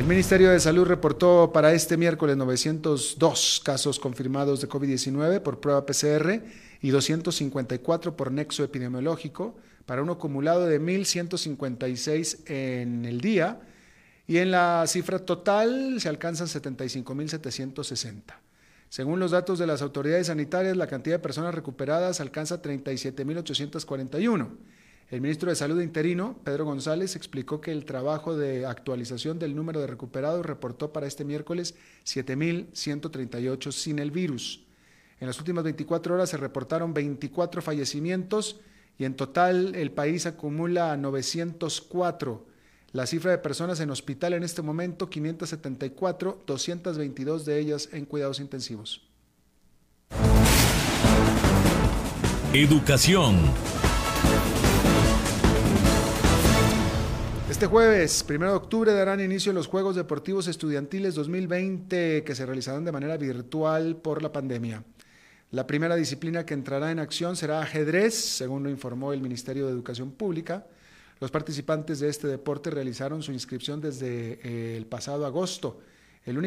[0.03, 5.87] El Ministerio de Salud reportó para este miércoles 902 casos confirmados de COVID-19 por prueba
[5.87, 6.43] PCR
[6.81, 9.55] y 254 por nexo epidemiológico,
[9.87, 13.61] para un acumulado de 1.156 en el día,
[14.27, 18.23] y en la cifra total se alcanzan 75.760.
[18.89, 24.49] Según los datos de las autoridades sanitarias, la cantidad de personas recuperadas alcanza 37.841.
[25.13, 29.79] El ministro de Salud interino, Pedro González, explicó que el trabajo de actualización del número
[29.79, 31.75] de recuperados reportó para este miércoles
[32.07, 34.65] 7.138 sin el virus.
[35.21, 38.61] En las últimas 24 horas se reportaron 24 fallecimientos
[38.97, 42.47] y en total el país acumula 904.
[42.93, 48.41] La cifra de personas en hospital en este momento 574, 222 de ellas en cuidados
[48.41, 49.07] intensivos.
[52.55, 53.37] Educación.
[57.53, 62.83] Este jueves, 1 de octubre, darán inicio los Juegos Deportivos Estudiantiles 2020 que se realizarán
[62.87, 64.83] de manera virtual por la pandemia.
[65.51, 69.73] La primera disciplina que entrará en acción será ajedrez, según lo informó el Ministerio de
[69.73, 70.67] Educación Pública.
[71.21, 75.81] Los participantes de este deporte realizaron su inscripción desde eh, el pasado agosto.
[76.25, 76.41] El único